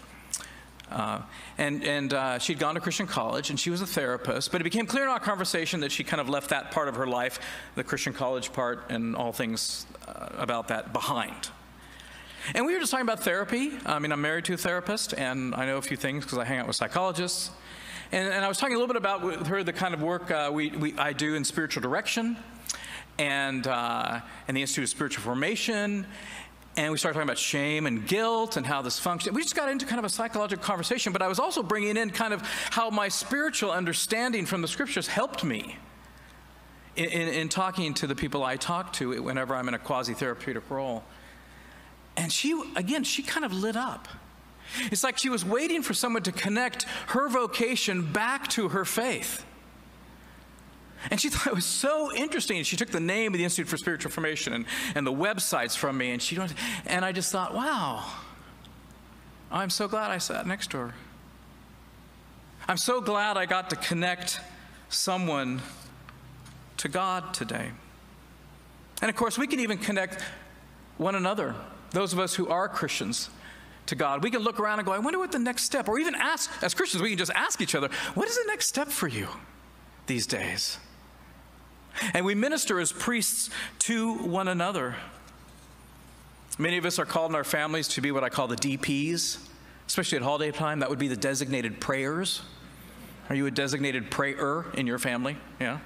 Uh, 0.92 1.22
and 1.58 1.84
and 1.84 2.14
uh, 2.14 2.40
she'd 2.40 2.60
gone 2.60 2.76
to 2.76 2.82
Christian 2.82 3.08
college 3.08 3.50
and 3.50 3.60
she 3.60 3.70
was 3.70 3.82
a 3.82 3.88
therapist, 3.88 4.52
but 4.52 4.62
it 4.62 4.64
became 4.64 4.86
clear 4.86 5.04
in 5.04 5.10
our 5.10 5.20
conversation 5.20 5.80
that 5.82 5.92
she 5.92 6.04
kind 6.04 6.20
of 6.20 6.30
left 6.30 6.50
that 6.50 6.72
part 6.72 6.88
of 6.88 6.96
her 6.96 7.08
life, 7.08 7.40
the 7.76 7.84
Christian 7.84 8.14
college 8.14 8.52
part, 8.54 8.90
and 8.90 9.16
all 9.16 9.32
things 9.32 9.86
uh, 10.08 10.30
about 10.38 10.68
that 10.70 10.94
behind. 10.94 11.50
And 12.56 12.66
we 12.66 12.74
were 12.74 12.80
just 12.80 12.92
talking 12.92 13.06
about 13.06 13.20
therapy. 13.20 13.72
I 13.86 14.00
mean, 14.00 14.12
I'm 14.12 14.22
married 14.22 14.46
to 14.46 14.54
a 14.54 14.58
therapist, 14.58 15.14
and 15.14 15.54
I 15.54 15.66
know 15.66 15.78
a 15.78 15.82
few 15.82 15.98
things 15.98 16.24
because 16.24 16.38
I 16.38 16.46
hang 16.46 16.60
out 16.60 16.68
with 16.68 16.76
psychologists. 16.76 17.52
And, 18.12 18.28
and, 18.28 18.44
I 18.44 18.48
was 18.48 18.58
talking 18.58 18.76
a 18.76 18.80
little 18.80 18.92
bit 18.92 18.98
about 18.98 19.22
with 19.22 19.46
her 19.48 19.64
the 19.64 19.74
kind 19.74 19.94
of 19.94 20.02
work 20.02 20.32
uh, 20.32 20.50
we, 20.52 20.72
we, 20.72 20.98
I 20.98 21.14
do 21.14 21.36
in 21.36 21.44
spiritual 21.44 21.84
direction 21.84 22.38
and, 23.20 23.68
uh, 23.68 24.22
and 24.48 24.58
the 24.58 24.62
Institute 24.62 24.86
of 24.86 24.90
Spiritual 24.90 25.24
Formation. 25.24 26.08
And 26.78 26.92
we 26.92 26.98
started 26.98 27.16
talking 27.16 27.28
about 27.28 27.38
shame 27.38 27.88
and 27.88 28.08
guilt 28.08 28.56
and 28.56 28.66
how 28.66 28.82
this 28.82 29.00
functions. 29.00 29.36
We 29.36 29.42
just 29.42 29.56
got 29.56 29.70
into 29.70 29.86
kind 29.86 30.00
of 30.00 30.06
a 30.06 30.10
psychological 30.10 30.64
conversation, 30.64 31.12
but 31.12 31.22
I 31.22 31.28
was 31.28 31.40
also 31.40 31.62
bringing 31.64 31.98
in 31.98 32.10
kind 32.10 32.34
of 32.34 32.42
how 32.70 32.90
my 32.90 33.10
spiritual 33.10 33.72
understanding 33.72 34.46
from 34.46 34.62
the 34.62 34.68
scriptures 34.68 35.08
helped 35.08 35.44
me 35.44 35.78
in, 36.96 37.06
in, 37.06 37.28
in 37.28 37.50
talking 37.50 37.94
to 37.96 38.08
the 38.08 38.16
people 38.16 38.44
I 38.44 38.56
talk 38.56 38.94
to 38.94 39.22
whenever 39.22 39.56
I'm 39.56 39.68
in 39.68 39.74
a 39.74 39.80
quasi 39.80 40.14
therapeutic 40.14 40.70
role. 40.70 41.04
And 42.16 42.32
she, 42.32 42.62
again, 42.76 43.04
she 43.04 43.24
kind 43.24 43.46
of 43.46 43.54
lit 43.54 43.76
up. 43.76 44.08
It's 44.92 45.04
like 45.04 45.18
she 45.18 45.30
was 45.30 45.44
waiting 45.44 45.82
for 45.82 45.94
someone 45.94 46.24
to 46.24 46.32
connect 46.32 46.84
her 47.08 47.30
vocation 47.30 48.12
back 48.12 48.48
to 48.50 48.70
her 48.70 48.86
faith. 48.86 49.46
And 51.10 51.20
she 51.20 51.30
thought 51.30 51.48
it 51.48 51.56
was 51.56 51.66
so 51.66 52.14
interesting. 52.14 52.62
She 52.64 52.76
took 52.76 52.90
the 52.90 53.00
name 53.00 53.34
of 53.34 53.38
the 53.38 53.44
Institute 53.44 53.70
for 53.70 53.78
Spiritual 53.78 54.12
Formation 54.12 54.54
and, 54.54 54.66
and 54.96 55.08
the 55.08 55.14
websites 55.14 55.78
from 55.78 55.98
me, 55.98 56.12
and 56.12 56.22
she 56.22 56.38
and 56.86 57.06
I 57.06 57.12
just 57.12 57.32
thought, 57.32 57.54
wow, 57.54 58.06
I'm 59.52 59.70
so 59.70 59.88
glad 59.88 60.12
I 60.12 60.18
sat 60.18 60.46
next 60.46 60.72
to 60.72 60.78
her. 60.78 60.94
I'm 62.68 62.78
so 62.78 63.02
glad 63.02 63.38
I 63.38 63.46
got 63.46 63.70
to 63.72 63.76
connect 63.76 64.40
someone 64.90 65.62
to 66.78 66.88
God 66.88 67.34
today. 67.34 67.72
And 69.02 69.10
of 69.10 69.16
course, 69.16 69.38
we 69.38 69.48
can 69.48 69.60
even 69.60 69.78
connect 69.78 70.22
one 70.98 71.16
another, 71.16 71.56
those 71.92 72.12
of 72.14 72.20
us 72.20 72.36
who 72.36 72.48
are 72.50 72.68
Christians, 72.68 73.30
to 73.86 73.96
God. 73.96 74.24
We 74.24 74.30
can 74.30 74.42
look 74.42 74.60
around 74.60 74.80
and 74.80 74.86
go, 74.86 74.92
I 74.92 75.00
wonder 75.00 75.18
what 75.18 75.32
the 75.32 75.40
next 75.40 75.64
step, 75.64 75.88
or 75.88 75.98
even 75.98 76.14
ask, 76.14 76.52
as 76.62 76.74
Christians, 76.74 77.02
we 77.02 77.10
can 77.10 77.18
just 77.18 77.32
ask 77.34 77.62
each 77.62 77.74
other, 77.74 77.90
what 78.14 78.28
is 78.28 78.36
the 78.36 78.46
next 78.48 78.68
step 78.68 78.90
for 78.90 79.08
you 79.08 79.28
these 80.06 80.28
days? 80.28 80.78
And 82.14 82.26
we 82.26 82.36
minister 82.36 82.80
as 82.80 82.92
priests 82.92 83.50
to 83.80 84.14
one 84.16 84.48
another. 84.48 84.96
Many 86.58 86.78
of 86.78 86.86
us 86.86 87.00
are 87.00 87.06
called 87.06 87.32
in 87.32 87.36
our 87.36 87.44
families 87.44 87.88
to 87.90 88.02
be 88.02 88.12
what 88.12 88.24
I 88.24 88.30
call 88.30 88.48
the 88.48 88.56
DPs, 88.56 89.38
especially 89.88 90.18
at 90.18 90.24
holiday 90.24 90.52
time. 90.52 90.80
That 90.80 90.90
would 90.90 91.00
be 91.00 91.08
the 91.08 91.18
designated 91.18 91.80
prayers. 91.80 92.42
Are 93.30 93.36
you 93.36 93.46
a 93.46 93.52
designated 93.52 94.10
prayer 94.10 94.66
in 94.74 94.88
your 94.88 95.00
family? 95.00 95.38
Yeah. 95.60 95.80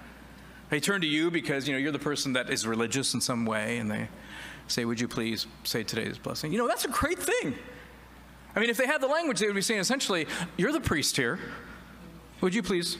They 0.70 0.80
turn 0.80 1.02
to 1.02 1.08
you 1.08 1.30
because 1.30 1.68
you 1.68 1.74
know 1.74 1.80
you're 1.80 1.92
the 1.92 2.00
person 2.00 2.34
that 2.34 2.50
is 2.50 2.66
religious 2.66 3.14
in 3.14 3.22
some 3.22 3.46
way, 3.46 3.78
and 3.78 3.92
they 3.92 4.08
say, 4.68 4.86
"Would 4.86 5.00
you 5.00 5.08
please 5.08 5.46
say 5.64 5.84
today's 5.84 6.18
blessing?" 6.18 6.52
You 6.52 6.58
know 6.58 6.68
that's 6.68 6.86
a 6.86 6.90
great 6.90 7.20
thing. 7.20 7.56
I 8.56 8.60
mean, 8.60 8.70
if 8.70 8.78
they 8.78 8.88
had 8.88 9.02
the 9.02 9.08
language, 9.08 9.40
they 9.40 9.46
would 9.46 9.56
be 9.56 9.62
saying 9.62 9.82
essentially, 9.82 10.26
"You're 10.58 10.72
the 10.72 10.82
priest 10.82 11.18
here. 11.18 11.38
Would 12.42 12.56
you 12.56 12.64
please 12.64 12.98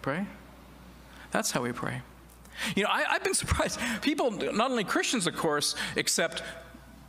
pray?" 0.00 0.26
That's 1.30 1.50
how 1.50 1.62
we 1.62 1.72
pray. 1.72 2.02
You 2.74 2.84
know, 2.84 2.90
I, 2.90 3.02
have 3.12 3.24
been 3.24 3.34
surprised. 3.34 3.80
People, 4.02 4.30
not 4.30 4.70
only 4.70 4.84
Christians, 4.84 5.26
of 5.26 5.36
course, 5.36 5.74
accept 5.96 6.42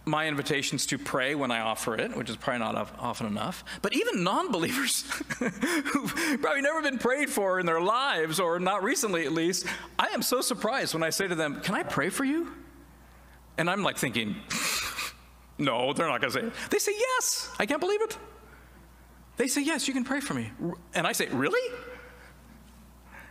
my 0.06 0.28
invitations 0.28 0.86
to 0.86 0.98
pray 0.98 1.36
when 1.36 1.52
I 1.52 1.60
offer 1.60 1.96
it, 1.96 2.16
which 2.16 2.30
is 2.30 2.36
probably 2.36 2.60
not 2.60 2.76
often 3.00 3.28
enough, 3.28 3.64
but 3.82 3.94
even 3.94 4.24
non 4.24 4.52
believers 4.52 5.02
who've 5.40 6.42
probably 6.42 6.62
never 6.62 6.82
been 6.82 7.00
prayed 7.00 7.30
for 7.30 7.60
in 7.60 7.66
their 7.66 7.82
lives, 7.82 8.40
or 8.40 8.60
not 8.60 8.84
recently 8.84 9.26
at 9.26 9.32
least, 9.32 9.66
I 9.98 10.08
am 10.08 10.22
so 10.22 10.42
surprised 10.42 10.94
when 10.94 11.04
I 11.04 11.10
say 11.10 11.28
to 11.28 11.36
them, 11.36 11.62
Can 11.62 11.76
I 11.76 11.84
pray 11.84 12.10
for 12.10 12.24
you? 12.24 12.52
And 13.58 13.70
I'm 13.70 13.84
like 13.84 13.98
thinking, 13.98 14.36
No, 15.58 15.94
they're 15.94 16.08
not 16.08 16.22
going 16.22 16.34
to 16.34 16.40
say 16.40 16.46
it. 16.48 16.54
They 16.70 16.80
say, 16.80 16.94
Yes. 16.98 17.50
I 17.60 17.66
can't 17.66 17.82
believe 17.82 18.02
it. 18.02 18.18
They 19.38 19.48
say, 19.48 19.62
Yes, 19.62 19.88
you 19.88 19.94
can 19.94 20.04
pray 20.04 20.20
for 20.20 20.34
me. 20.34 20.52
And 20.94 21.08
I 21.08 21.14
say, 21.14 21.28
Really? 21.28 21.76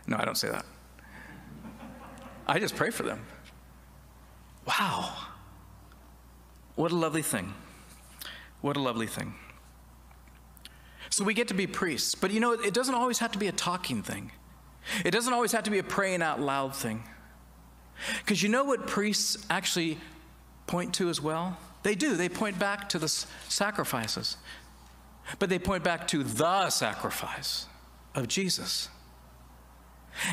No, 0.07 0.17
I 0.17 0.25
don't 0.25 0.37
say 0.37 0.49
that. 0.49 0.65
I 2.47 2.59
just 2.59 2.75
pray 2.75 2.91
for 2.91 3.03
them. 3.03 3.25
Wow. 4.67 5.13
What 6.75 6.91
a 6.91 6.95
lovely 6.95 7.21
thing. 7.21 7.53
What 8.61 8.77
a 8.77 8.81
lovely 8.81 9.07
thing. 9.07 9.35
So 11.09 11.23
we 11.23 11.33
get 11.33 11.47
to 11.49 11.53
be 11.53 11.67
priests, 11.67 12.15
but 12.15 12.31
you 12.31 12.39
know, 12.39 12.51
it 12.51 12.73
doesn't 12.73 12.95
always 12.95 13.19
have 13.19 13.31
to 13.33 13.39
be 13.39 13.47
a 13.47 13.51
talking 13.51 14.03
thing. 14.03 14.31
It 15.03 15.11
doesn't 15.11 15.33
always 15.33 15.51
have 15.51 15.63
to 15.63 15.71
be 15.71 15.79
a 15.79 15.83
praying 15.83 16.21
out 16.21 16.39
loud 16.39 16.75
thing. 16.75 17.03
Because 18.19 18.43
you 18.43 18.49
know 18.49 18.63
what 18.63 18.87
priests 18.87 19.45
actually 19.49 19.97
point 20.67 20.93
to 20.95 21.09
as 21.09 21.21
well? 21.21 21.57
They 21.83 21.95
do. 21.95 22.15
They 22.15 22.29
point 22.29 22.59
back 22.59 22.89
to 22.89 22.99
the 22.99 23.07
sacrifices, 23.07 24.37
but 25.39 25.49
they 25.49 25.59
point 25.59 25.83
back 25.83 26.07
to 26.09 26.23
the 26.23 26.69
sacrifice 26.69 27.67
of 28.13 28.27
Jesus. 28.27 28.89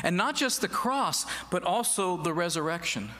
And 0.03 0.15
not 0.15 0.35
just 0.35 0.61
the 0.61 0.67
cross, 0.67 1.25
but 1.51 1.63
also 1.63 2.17
the 2.17 2.33
resurrection. 2.33 3.11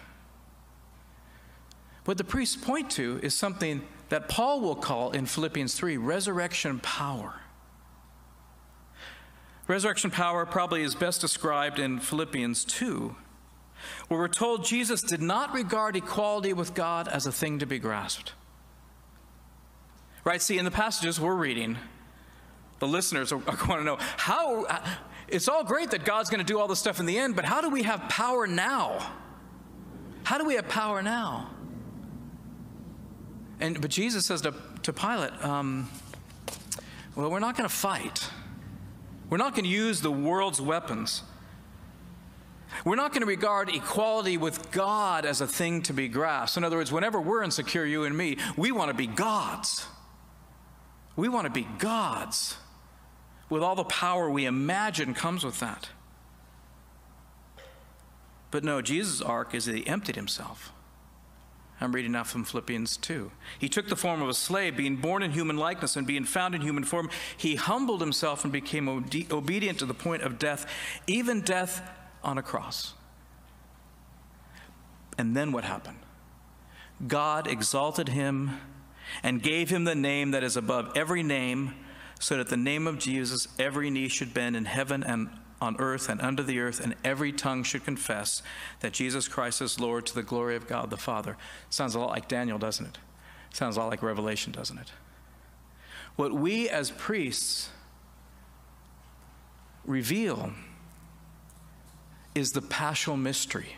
What 2.05 2.17
the 2.17 2.23
priests 2.23 2.55
point 2.55 2.89
to 2.91 3.19
is 3.23 3.33
something 3.33 3.81
that 4.09 4.27
Paul 4.27 4.61
will 4.61 4.75
call 4.75 5.11
in 5.11 5.25
Philippians 5.25 5.73
3 5.73 5.97
resurrection 5.97 6.79
power. 6.79 7.41
Resurrection 9.67 10.11
power 10.11 10.45
probably 10.45 10.83
is 10.83 10.93
best 10.93 11.21
described 11.21 11.79
in 11.79 11.99
Philippians 11.99 12.65
2, 12.65 13.15
where 14.07 14.19
we're 14.19 14.27
told 14.27 14.65
Jesus 14.65 15.01
did 15.01 15.21
not 15.21 15.53
regard 15.53 15.95
equality 15.95 16.51
with 16.51 16.73
God 16.73 17.07
as 17.07 17.25
a 17.25 17.31
thing 17.31 17.59
to 17.59 17.65
be 17.65 17.79
grasped. 17.79 18.33
Right? 20.25 20.41
See, 20.41 20.57
in 20.57 20.65
the 20.65 20.71
passages 20.71 21.19
we're 21.19 21.35
reading, 21.35 21.77
the 22.79 22.87
listeners 22.87 23.31
are, 23.31 23.37
going 23.67 23.79
to 23.79 23.83
know 23.83 23.97
how 24.17 24.65
it's 25.27 25.47
all 25.47 25.63
great 25.63 25.91
that 25.91 26.05
God's 26.05 26.29
going 26.29 26.39
to 26.39 26.45
do 26.45 26.59
all 26.59 26.67
this 26.67 26.79
stuff 26.79 26.99
in 26.99 27.05
the 27.05 27.17
end, 27.17 27.35
but 27.35 27.45
how 27.45 27.61
do 27.61 27.69
we 27.69 27.83
have 27.83 28.01
power 28.09 28.47
now? 28.47 29.13
How 30.23 30.37
do 30.37 30.45
we 30.45 30.55
have 30.55 30.67
power 30.67 31.01
now? 31.01 31.49
And 33.59 33.79
but 33.81 33.91
Jesus 33.91 34.25
says 34.25 34.41
to, 34.41 34.53
to 34.83 34.93
Pilate, 34.93 35.33
um, 35.43 35.89
well, 37.15 37.29
we're 37.29 37.39
not 37.39 37.55
going 37.55 37.69
to 37.69 37.75
fight. 37.75 38.29
We're 39.29 39.37
not 39.37 39.53
going 39.53 39.65
to 39.65 39.69
use 39.69 40.01
the 40.01 40.11
world's 40.11 40.61
weapons. 40.61 41.23
We're 42.85 42.95
not 42.95 43.11
going 43.11 43.21
to 43.21 43.27
regard 43.27 43.69
equality 43.69 44.37
with 44.37 44.71
God 44.71 45.25
as 45.25 45.41
a 45.41 45.47
thing 45.47 45.83
to 45.83 45.93
be 45.93 46.07
grasped. 46.07 46.57
In 46.57 46.63
other 46.63 46.77
words, 46.77 46.91
whenever 46.91 47.21
we're 47.21 47.43
insecure, 47.43 47.85
you 47.85 48.03
and 48.03 48.17
me, 48.17 48.37
we 48.57 48.71
want 48.71 48.89
to 48.89 48.97
be 48.97 49.07
gods. 49.07 49.85
We 51.15 51.29
want 51.29 51.45
to 51.45 51.51
be 51.51 51.67
gods 51.77 52.57
with 53.49 53.61
all 53.63 53.75
the 53.75 53.83
power 53.83 54.29
we 54.29 54.45
imagine 54.45 55.13
comes 55.13 55.43
with 55.43 55.59
that. 55.59 55.89
But 58.51 58.63
no, 58.63 58.81
Jesus' 58.81 59.21
arc 59.21 59.53
is 59.55 59.65
that 59.65 59.75
he 59.75 59.87
emptied 59.87 60.15
himself. 60.15 60.71
I'm 61.81 61.91
reading 61.91 62.13
now 62.13 62.23
from 62.23 62.45
Philippians 62.45 62.97
2. 62.97 63.31
He 63.59 63.67
took 63.67 63.89
the 63.89 63.95
form 63.95 64.21
of 64.21 64.29
a 64.29 64.33
slave, 64.33 64.77
being 64.77 64.95
born 64.95 65.21
in 65.21 65.31
human 65.31 65.57
likeness 65.57 65.95
and 65.95 66.07
being 66.07 66.23
found 66.23 66.55
in 66.55 66.61
human 66.61 66.83
form. 66.83 67.09
He 67.35 67.55
humbled 67.55 67.99
himself 67.99 68.43
and 68.43 68.53
became 68.53 68.87
obedient 68.87 69.79
to 69.79 69.85
the 69.85 69.93
point 69.93 70.21
of 70.21 70.39
death, 70.39 70.65
even 71.07 71.41
death 71.41 71.81
on 72.23 72.37
a 72.37 72.41
cross. 72.41 72.93
And 75.17 75.35
then 75.35 75.51
what 75.51 75.65
happened? 75.65 75.97
God 77.05 77.47
exalted 77.47 78.07
him 78.09 78.61
and 79.21 79.43
gave 79.43 79.69
him 79.69 79.83
the 79.83 79.95
name 79.95 80.31
that 80.31 80.43
is 80.43 80.55
above 80.55 80.91
every 80.95 81.23
name, 81.23 81.73
so 82.19 82.37
that 82.37 82.49
the 82.49 82.57
name 82.57 82.87
of 82.87 82.99
Jesus 82.99 83.47
every 83.59 83.89
knee 83.89 84.07
should 84.07 84.33
bend 84.33 84.55
in 84.55 84.65
heaven 84.65 85.03
and 85.03 85.29
on 85.61 85.77
earth 85.79 86.09
and 86.09 86.21
under 86.21 86.43
the 86.43 86.59
earth, 86.59 86.81
and 86.81 86.93
every 87.03 87.31
tongue 87.31 87.63
should 87.63 87.85
confess 87.85 88.43
that 88.81 88.91
Jesus 88.91 89.27
Christ 89.27 89.61
is 89.61 89.79
Lord 89.79 90.05
to 90.07 90.15
the 90.15 90.23
glory 90.23 90.55
of 90.55 90.67
God 90.67 90.89
the 90.89 90.97
Father. 90.97 91.37
Sounds 91.69 91.95
a 91.95 91.99
lot 91.99 92.09
like 92.09 92.27
Daniel, 92.27 92.57
doesn't 92.57 92.85
it? 92.85 92.97
Sounds 93.53 93.77
a 93.77 93.79
lot 93.79 93.89
like 93.89 94.03
Revelation, 94.03 94.51
doesn't 94.51 94.77
it? 94.77 94.91
What 96.15 96.33
we 96.33 96.69
as 96.69 96.91
priests 96.91 97.69
reveal 99.85 100.51
is 102.35 102.51
the 102.51 102.61
paschal 102.61 103.15
mystery. 103.15 103.77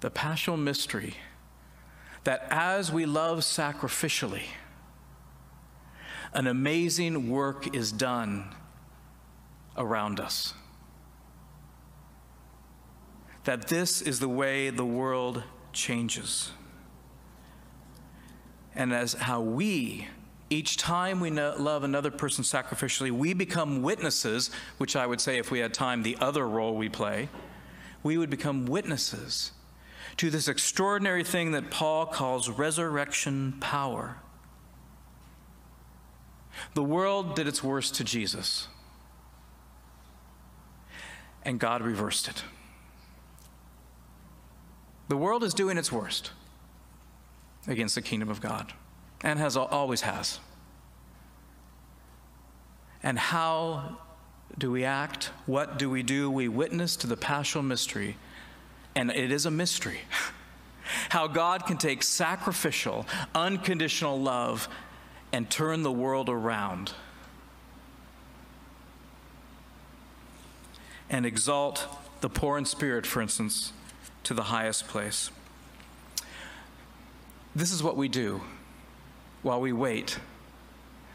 The 0.00 0.10
paschal 0.10 0.56
mystery 0.56 1.14
that 2.24 2.46
as 2.50 2.92
we 2.92 3.06
love 3.06 3.38
sacrificially, 3.38 4.42
an 6.38 6.46
amazing 6.46 7.28
work 7.28 7.74
is 7.74 7.90
done 7.90 8.54
around 9.76 10.20
us. 10.20 10.54
That 13.42 13.66
this 13.66 14.00
is 14.00 14.20
the 14.20 14.28
way 14.28 14.70
the 14.70 14.84
world 14.84 15.42
changes. 15.72 16.52
And 18.72 18.94
as 18.94 19.14
how 19.14 19.40
we, 19.40 20.06
each 20.48 20.76
time 20.76 21.18
we 21.18 21.32
love 21.32 21.82
another 21.82 22.12
person 22.12 22.44
sacrificially, 22.44 23.10
we 23.10 23.34
become 23.34 23.82
witnesses, 23.82 24.52
which 24.76 24.94
I 24.94 25.08
would 25.08 25.20
say, 25.20 25.38
if 25.38 25.50
we 25.50 25.58
had 25.58 25.74
time, 25.74 26.04
the 26.04 26.16
other 26.20 26.46
role 26.46 26.76
we 26.76 26.88
play, 26.88 27.30
we 28.04 28.16
would 28.16 28.30
become 28.30 28.64
witnesses 28.64 29.50
to 30.18 30.30
this 30.30 30.46
extraordinary 30.46 31.24
thing 31.24 31.50
that 31.50 31.72
Paul 31.72 32.06
calls 32.06 32.48
resurrection 32.48 33.56
power. 33.58 34.18
The 36.74 36.82
world 36.82 37.36
did 37.36 37.46
its 37.46 37.62
worst 37.62 37.94
to 37.96 38.04
Jesus, 38.04 38.68
and 41.42 41.58
God 41.58 41.82
reversed 41.82 42.28
it. 42.28 42.44
The 45.08 45.16
world 45.16 45.42
is 45.42 45.54
doing 45.54 45.78
its 45.78 45.90
worst 45.90 46.32
against 47.66 47.94
the 47.94 48.02
kingdom 48.02 48.28
of 48.28 48.40
God, 48.40 48.72
and 49.22 49.38
has 49.38 49.56
always 49.56 50.02
has. 50.02 50.40
And 53.02 53.18
how 53.18 53.98
do 54.56 54.70
we 54.70 54.84
act? 54.84 55.30
What 55.46 55.78
do 55.78 55.88
we 55.88 56.02
do? 56.02 56.30
We 56.30 56.48
witness 56.48 56.96
to 56.96 57.06
the 57.06 57.16
paschal 57.16 57.62
mystery 57.62 58.16
and 58.98 59.12
it 59.12 59.30
is 59.30 59.46
a 59.46 59.50
mystery 59.50 60.00
how 61.10 61.28
God 61.28 61.66
can 61.66 61.76
take 61.76 62.02
sacrificial, 62.02 63.06
unconditional 63.34 64.20
love 64.20 64.68
and 65.32 65.50
turn 65.50 65.82
the 65.82 65.92
world 65.92 66.28
around 66.28 66.92
and 71.10 71.24
exalt 71.24 71.86
the 72.20 72.28
poor 72.28 72.58
in 72.58 72.64
spirit, 72.64 73.06
for 73.06 73.20
instance, 73.22 73.72
to 74.24 74.34
the 74.34 74.44
highest 74.44 74.88
place. 74.88 75.30
This 77.54 77.72
is 77.72 77.82
what 77.82 77.96
we 77.96 78.08
do 78.08 78.42
while 79.42 79.60
we 79.60 79.72
wait 79.72 80.18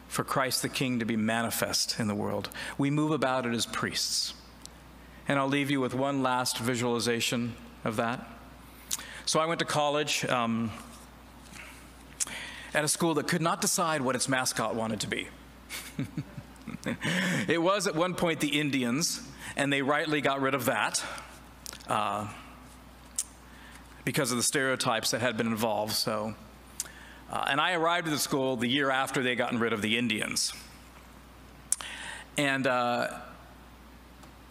for 0.08 0.23
Christ 0.23 0.62
the 0.62 0.69
King 0.69 0.99
to 0.99 1.06
be 1.06 1.15
manifest 1.15 1.99
in 1.99 2.08
the 2.08 2.15
world. 2.15 2.49
We 2.78 2.89
move 2.89 3.12
about 3.12 3.45
it 3.45 3.54
as 3.54 3.65
priests. 3.65 4.34
And 5.28 5.39
I'll 5.39 5.47
leave 5.47 5.71
you 5.71 5.80
with 5.80 5.93
one 5.93 6.21
last 6.21 6.60
visualization 6.60 7.56
of 7.84 7.95
that. 7.95 8.28
So 9.26 9.39
I 9.39 9.45
went 9.45 9.60
to 9.60 9.65
college 9.65 10.26
um, 10.26 10.71
at 12.73 12.83
a 12.83 12.88
school 12.88 13.13
that 13.15 13.27
could 13.27 13.41
not 13.41 13.62
decide 13.62 14.01
what 14.01 14.15
its 14.15 14.27
mascot 14.27 14.75
wanted 14.75 14.99
to 15.01 15.07
be. 15.07 15.27
it 17.47 17.62
was 17.62 17.88
at 17.88 17.95
one 17.95 18.15
point 18.15 18.39
the 18.39 18.59
Indians, 18.59 19.21
and 19.55 19.71
they 19.71 19.81
rightly 19.81 20.21
got 20.21 20.41
rid 20.41 20.55
of 20.55 20.65
that 20.65 21.03
uh, 21.88 22.27
because 24.05 24.31
of 24.31 24.38
the 24.38 24.43
stereotypes 24.43 25.12
that 25.12 25.21
had 25.21 25.38
been 25.38 25.47
involved. 25.47 25.93
So, 25.93 26.36
uh, 27.31 27.45
and 27.47 27.62
I 27.62 27.73
arrived 27.73 28.07
at 28.07 28.12
the 28.12 28.19
school 28.19 28.55
the 28.55 28.67
year 28.67 28.89
after 28.89 29.21
they 29.21 29.36
gotten 29.36 29.59
rid 29.59 29.73
of 29.73 29.81
the 29.81 29.97
Indians. 29.97 30.53
And 32.38 32.65
uh, 32.65 33.19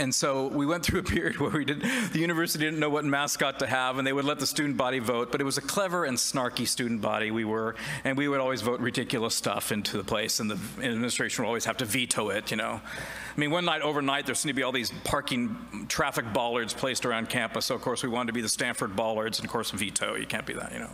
and 0.03 0.13
so 0.13 0.49
we 0.49 0.67
went 0.67 0.85
through 0.85 0.99
a 0.99 1.05
period 1.05 1.37
where 1.41 1.51
we 1.51 1.65
did, 1.65 1.81
the 2.13 2.19
university 2.19 2.65
didn't 2.65 2.81
know 2.81 2.91
what 2.91 3.05
mascot 3.05 3.61
to 3.61 3.67
have, 3.69 3.99
and 3.99 4.07
they 4.07 4.13
would 4.13 4.25
let 4.25 4.41
the 4.41 4.47
student 4.47 4.77
body 4.77 4.99
vote. 4.99 5.31
But 5.31 5.41
it 5.41 5.45
was 5.45 5.59
a 5.59 5.63
clever 5.63 6.05
and 6.05 6.19
snarky 6.19 6.67
student 6.67 7.01
body 7.01 7.31
we 7.31 7.45
were, 7.45 7.77
and 8.03 8.19
we 8.19 8.27
would 8.27 8.41
always 8.41 8.63
vote 8.63 8.81
ridiculous 8.81 9.35
stuff 9.35 9.71
into 9.71 9.97
the 9.97 10.03
place, 10.03 10.41
and 10.41 10.51
the 10.51 10.59
administration 10.85 11.45
would 11.45 11.49
always 11.49 11.65
have 11.67 11.77
to 11.77 11.85
veto 11.85 12.31
it. 12.31 12.51
You 12.51 12.57
know, 12.57 12.81
I 12.83 13.41
mean, 13.41 13.53
one 13.53 13.65
night 13.65 13.83
overnight 13.83 14.27
there 14.27 14.35
seemed 14.35 14.51
to 14.51 14.55
be 14.55 14.65
all 14.65 14.73
these 14.73 14.93
parking 15.05 15.87
traffic 15.89 16.33
bollards 16.33 16.75
placed 16.75 17.07
around 17.07 17.29
campus. 17.29 17.67
So 17.67 17.77
of 17.77 17.81
course 17.81 18.03
we 18.03 18.09
wanted 18.09 18.27
to 18.27 18.33
be 18.33 18.43
the 18.43 18.49
Stanford 18.49 18.97
bollards, 18.97 19.39
and 19.39 19.47
of 19.47 19.53
course 19.53 19.71
veto. 19.71 20.17
You 20.17 20.27
can't 20.27 20.47
be 20.47 20.55
that. 20.55 20.73
You 20.73 20.81
know. 20.81 20.91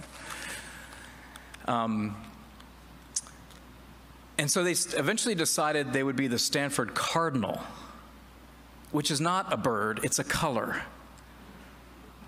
Um, 1.67 2.17
and 4.37 4.51
so 4.51 4.63
they 4.63 4.73
eventually 4.99 5.35
decided 5.35 5.95
they 5.95 6.03
would 6.03 6.15
be 6.15 6.29
the 6.29 6.39
Stanford 6.39 6.95
Cardinal 6.95 7.61
which 8.91 9.11
is 9.11 9.21
not 9.21 9.53
a 9.53 9.57
bird, 9.57 10.01
it's 10.03 10.19
a 10.19 10.25
color. 10.25 10.83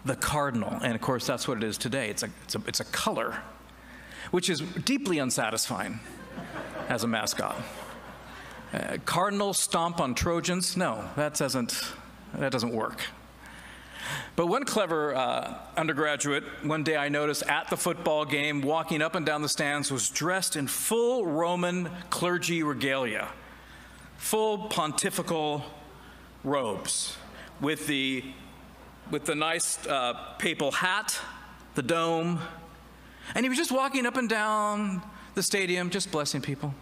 The 0.05 0.17
cardinal. 0.17 0.79
And 0.83 0.95
of 0.95 1.01
course, 1.01 1.27
that's 1.27 1.47
what 1.47 1.59
it 1.59 1.65
is 1.65 1.77
today. 1.77 2.09
It's 2.09 2.23
a, 2.23 2.31
it's 2.45 2.55
a, 2.55 2.63
it's 2.67 2.81
a 2.81 2.85
color, 2.85 3.43
which 4.31 4.49
is 4.49 4.61
deeply 4.61 5.19
unsatisfying 5.19 6.01
as 6.89 7.05
a 7.05 7.07
mascot. 7.07 7.57
Uh, 8.73 8.97
cardinal 9.05 9.53
stomp 9.53 10.01
on 10.01 10.15
Trojans? 10.15 10.77
No, 10.77 11.09
that 11.17 11.35
doesn't, 11.35 11.93
that 12.35 12.53
doesn't 12.53 12.73
work. 12.73 13.03
But 14.37 14.47
one 14.47 14.65
clever 14.65 15.15
uh, 15.15 15.55
undergraduate, 15.77 16.45
one 16.63 16.83
day 16.83 16.97
I 16.97 17.09
noticed 17.09 17.43
at 17.45 17.69
the 17.69 17.77
football 17.77 18.25
game, 18.25 18.63
walking 18.63 19.03
up 19.03 19.15
and 19.15 19.27
down 19.27 19.43
the 19.43 19.49
stands, 19.49 19.91
was 19.91 20.09
dressed 20.09 20.57
in 20.57 20.67
full 20.67 21.27
Roman 21.27 21.91
clergy 22.11 22.63
regalia, 22.63 23.29
full 24.17 24.69
pontifical 24.69 25.65
robes 26.45 27.17
with 27.61 27.87
the, 27.87 28.25
with 29.11 29.25
the 29.25 29.35
nice 29.35 29.85
uh, 29.87 30.15
papal 30.39 30.73
hat, 30.73 31.19
the 31.75 31.83
dome, 31.83 32.41
and 33.35 33.45
he 33.45 33.49
was 33.49 33.59
just 33.59 33.73
walking 33.73 34.07
up 34.07 34.17
and 34.17 34.29
down 34.29 35.03
the 35.35 35.43
stadium, 35.43 35.91
just 35.91 36.11
blessing 36.11 36.41
people. 36.41 36.75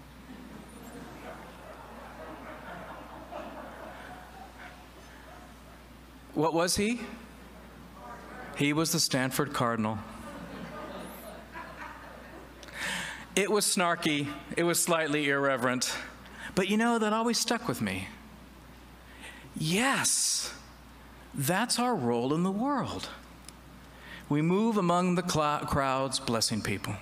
What 6.35 6.55
was 6.55 6.77
he? 6.77 7.01
He 8.57 8.73
was 8.73 8.93
the 8.93 9.01
Stanford 9.01 9.53
Cardinal. 9.53 9.99
It 13.35 13.51
was 13.51 13.65
snarky, 13.65 14.27
it 14.57 14.65
was 14.65 14.81
slightly 14.81 15.29
irreverent, 15.29 15.95
but 16.57 16.69
you 16.69 16.77
know, 16.77 16.99
that 16.99 17.13
always 17.13 17.39
stuck 17.39 17.69
with 17.69 17.81
me. 17.81 18.09
Yes, 19.59 20.53
that's 21.35 21.79
our 21.79 21.95
role 21.95 22.33
in 22.33 22.45
the 22.45 22.51
world. 22.51 23.09
We 24.29 24.41
move 24.41 24.77
among 24.77 25.17
the 25.17 25.29
cl- 25.29 25.61
crowds, 25.61 26.21
blessing 26.21 26.63
people. 26.63 26.95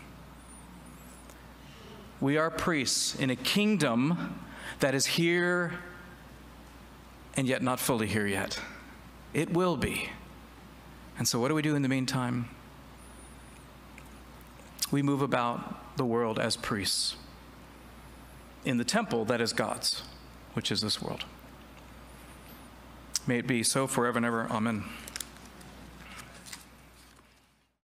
We 2.20 2.38
are 2.38 2.50
priests 2.50 3.14
in 3.14 3.28
a 3.28 3.36
kingdom 3.36 4.40
that 4.80 4.94
is 4.94 5.04
here 5.06 5.74
and 7.36 7.46
yet 7.46 7.62
not 7.62 7.78
fully 7.78 8.06
here 8.06 8.26
yet. 8.26 8.58
It 9.34 9.52
will 9.52 9.76
be. 9.76 10.08
And 11.18 11.28
so, 11.28 11.38
what 11.38 11.48
do 11.48 11.54
we 11.54 11.62
do 11.62 11.74
in 11.74 11.82
the 11.82 11.88
meantime? 11.88 12.48
We 14.90 15.02
move 15.02 15.20
about 15.20 15.96
the 15.96 16.04
world 16.04 16.38
as 16.38 16.56
priests 16.56 17.16
in 18.64 18.78
the 18.78 18.84
temple 18.84 19.24
that 19.26 19.40
is 19.40 19.52
God's, 19.52 20.02
which 20.54 20.70
is 20.70 20.80
this 20.80 21.02
world. 21.02 21.24
May 23.26 23.38
it 23.38 23.46
be 23.46 23.62
so 23.62 23.86
forever 23.86 24.18
and 24.18 24.26
ever. 24.26 24.46
Amen. 24.50 24.84